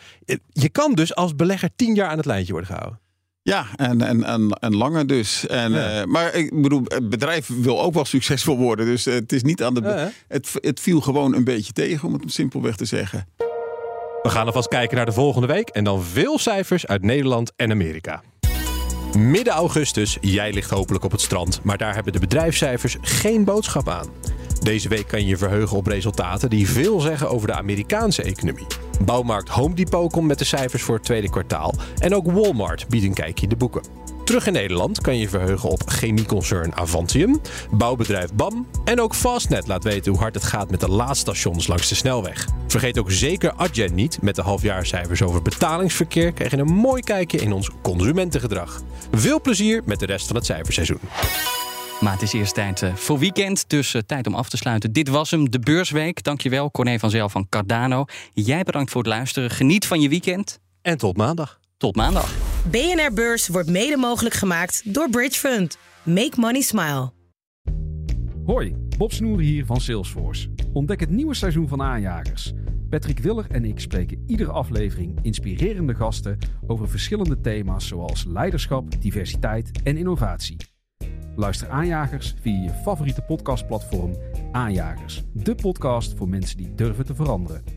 je 0.49 0.69
kan 0.69 0.93
dus 0.93 1.15
als 1.15 1.35
belegger 1.35 1.69
tien 1.75 1.95
jaar 1.95 2.09
aan 2.09 2.17
het 2.17 2.25
lijntje 2.25 2.51
worden 2.51 2.69
gehouden. 2.71 2.99
Ja, 3.41 3.65
en, 3.75 4.01
en, 4.01 4.23
en, 4.23 4.49
en 4.49 4.75
langer 4.75 5.07
dus. 5.07 5.47
En, 5.47 5.71
Ja. 5.71 5.99
eh, 6.01 6.05
maar 6.05 6.33
ik 6.33 6.61
bedoel, 6.61 6.81
het 6.83 7.09
bedrijf 7.09 7.49
wil 7.61 7.81
ook 7.81 7.93
wel 7.93 8.05
succesvol 8.05 8.57
worden. 8.57 8.85
Dus 8.85 9.05
eh, 9.05 9.13
het 9.13 9.31
is 9.31 9.43
niet 9.43 9.63
aan 9.63 9.73
de. 9.73 9.81
Ja. 9.81 10.11
het, 10.27 10.51
het 10.61 10.79
viel 10.79 11.01
gewoon 11.01 11.33
een 11.35 11.43
beetje 11.43 11.73
tegen, 11.73 12.07
om 12.07 12.13
het 12.13 12.33
simpelweg 12.33 12.75
te 12.75 12.85
zeggen. 12.85 13.27
We 14.21 14.29
gaan 14.29 14.45
alvast 14.45 14.67
kijken 14.67 14.97
naar 14.97 15.05
de 15.05 15.11
volgende 15.11 15.47
week 15.47 15.69
en 15.69 15.83
dan 15.83 16.03
veel 16.03 16.39
cijfers 16.39 16.87
uit 16.87 17.01
Nederland 17.03 17.51
en 17.55 17.71
Amerika. 17.71 18.21
Midden 19.15 19.53
augustus, 19.53 20.17
jij 20.21 20.53
ligt 20.53 20.69
hopelijk 20.69 21.03
op 21.03 21.11
het 21.11 21.21
strand, 21.21 21.59
maar 21.63 21.77
daar 21.77 21.93
hebben 21.93 22.13
de 22.13 22.19
bedrijfscijfers 22.19 22.97
geen 23.01 23.43
boodschap 23.43 23.89
aan. 23.89 24.07
Deze 24.59 24.89
week 24.89 25.07
kan 25.07 25.19
je 25.19 25.27
je 25.27 25.37
verheugen 25.37 25.77
op 25.77 25.87
resultaten 25.87 26.49
die 26.49 26.69
veel 26.69 26.99
zeggen 26.99 27.29
over 27.29 27.47
de 27.47 27.53
Amerikaanse 27.53 28.23
economie. 28.23 28.67
Bouwmarkt 29.05 29.49
Home 29.49 29.75
Depot 29.75 30.11
komt 30.11 30.27
met 30.27 30.39
de 30.39 30.45
cijfers 30.45 30.83
voor 30.83 30.95
het 30.95 31.03
tweede 31.03 31.29
kwartaal 31.29 31.73
en 31.97 32.15
ook 32.15 32.31
Walmart 32.31 32.87
biedt 32.87 33.05
een 33.05 33.13
kijkje 33.13 33.43
in 33.43 33.49
de 33.49 33.55
boeken. 33.55 33.81
Terug 34.23 34.47
in 34.47 34.53
Nederland 34.53 35.01
kan 35.01 35.13
je 35.13 35.19
je 35.19 35.29
verheugen 35.29 35.69
op 35.69 35.81
chemieconcern 35.85 36.75
Avantium, 36.75 37.41
bouwbedrijf 37.71 38.33
BAM 38.33 38.67
en 38.83 39.01
ook 39.01 39.15
Fastnet 39.15 39.67
laat 39.67 39.83
weten 39.83 40.11
hoe 40.11 40.21
hard 40.21 40.35
het 40.35 40.43
gaat 40.43 40.69
met 40.71 40.79
de 40.79 40.89
laadstations 40.89 41.67
langs 41.67 41.89
de 41.89 41.95
snelweg. 41.95 42.47
Vergeet 42.67 42.99
ook 42.99 43.11
zeker 43.11 43.53
Adyen 43.53 43.95
niet. 43.95 44.21
Met 44.21 44.35
de 44.35 44.41
halfjaarcijfers 44.41 45.21
over 45.21 45.41
betalingsverkeer 45.41 46.31
krijg 46.31 46.51
je 46.51 46.57
een 46.57 46.73
mooi 46.73 47.01
kijkje 47.01 47.37
in 47.37 47.53
ons 47.53 47.69
consumentengedrag. 47.81 48.81
Veel 49.11 49.41
plezier 49.41 49.81
met 49.85 49.99
de 49.99 50.05
rest 50.05 50.27
van 50.27 50.35
het 50.35 50.45
cijferseizoen. 50.45 50.99
Maar 51.99 52.13
het 52.13 52.21
is 52.21 52.33
eerst 52.33 52.53
tijd 52.53 52.81
eh, 52.81 52.95
voor 52.95 53.19
weekend, 53.19 53.69
dus 53.69 53.93
eh, 53.93 54.01
tijd 54.01 54.27
om 54.27 54.35
af 54.35 54.49
te 54.49 54.57
sluiten. 54.57 54.91
Dit 54.91 55.07
was 55.07 55.31
hem, 55.31 55.49
de 55.49 55.59
Beursweek. 55.59 56.23
Dankjewel, 56.23 56.71
Corné 56.71 56.99
van 56.99 57.09
Zel 57.09 57.29
van 57.29 57.49
Cardano. 57.49 58.05
Jij 58.33 58.63
bedankt 58.63 58.91
voor 58.91 59.01
het 59.01 59.09
luisteren. 59.09 59.49
Geniet 59.49 59.85
van 59.85 60.01
je 60.01 60.09
weekend. 60.09 60.59
En 60.81 60.97
tot 60.97 61.17
maandag. 61.17 61.59
Tot 61.77 61.95
maandag. 61.95 62.33
BNR 62.71 63.13
Beurs 63.13 63.47
wordt 63.47 63.69
mede 63.69 63.97
mogelijk 63.97 64.35
gemaakt 64.35 64.93
door 64.93 65.09
Bridge 65.09 65.39
Fund. 65.39 65.77
Make 66.03 66.33
money 66.35 66.61
smile. 66.61 67.11
Hoi, 68.45 68.75
Bob 68.97 69.11
Snoer 69.11 69.39
hier 69.39 69.65
van 69.65 69.81
Salesforce. 69.81 70.49
Ontdek 70.73 70.99
het 70.99 71.09
nieuwe 71.09 71.33
seizoen 71.33 71.67
van 71.67 71.81
Aanjagers. 71.81 72.53
Patrick 72.89 73.19
Willer 73.19 73.45
en 73.49 73.65
ik 73.65 73.79
spreken 73.79 74.23
iedere 74.27 74.51
aflevering 74.51 75.19
inspirerende 75.21 75.95
gasten 75.95 76.37
over 76.67 76.89
verschillende 76.89 77.41
thema's 77.41 77.87
zoals 77.87 78.25
leiderschap, 78.25 79.01
diversiteit 79.01 79.71
en 79.83 79.97
innovatie. 79.97 80.57
Luister 81.37 81.69
Aanjagers 81.69 82.35
via 82.41 82.61
je 82.63 82.69
favoriete 82.69 83.21
podcastplatform 83.21 84.15
Aanjagers, 84.51 85.23
de 85.33 85.55
podcast 85.55 86.17
voor 86.17 86.29
mensen 86.29 86.57
die 86.57 86.73
durven 86.75 87.05
te 87.05 87.15
veranderen. 87.15 87.76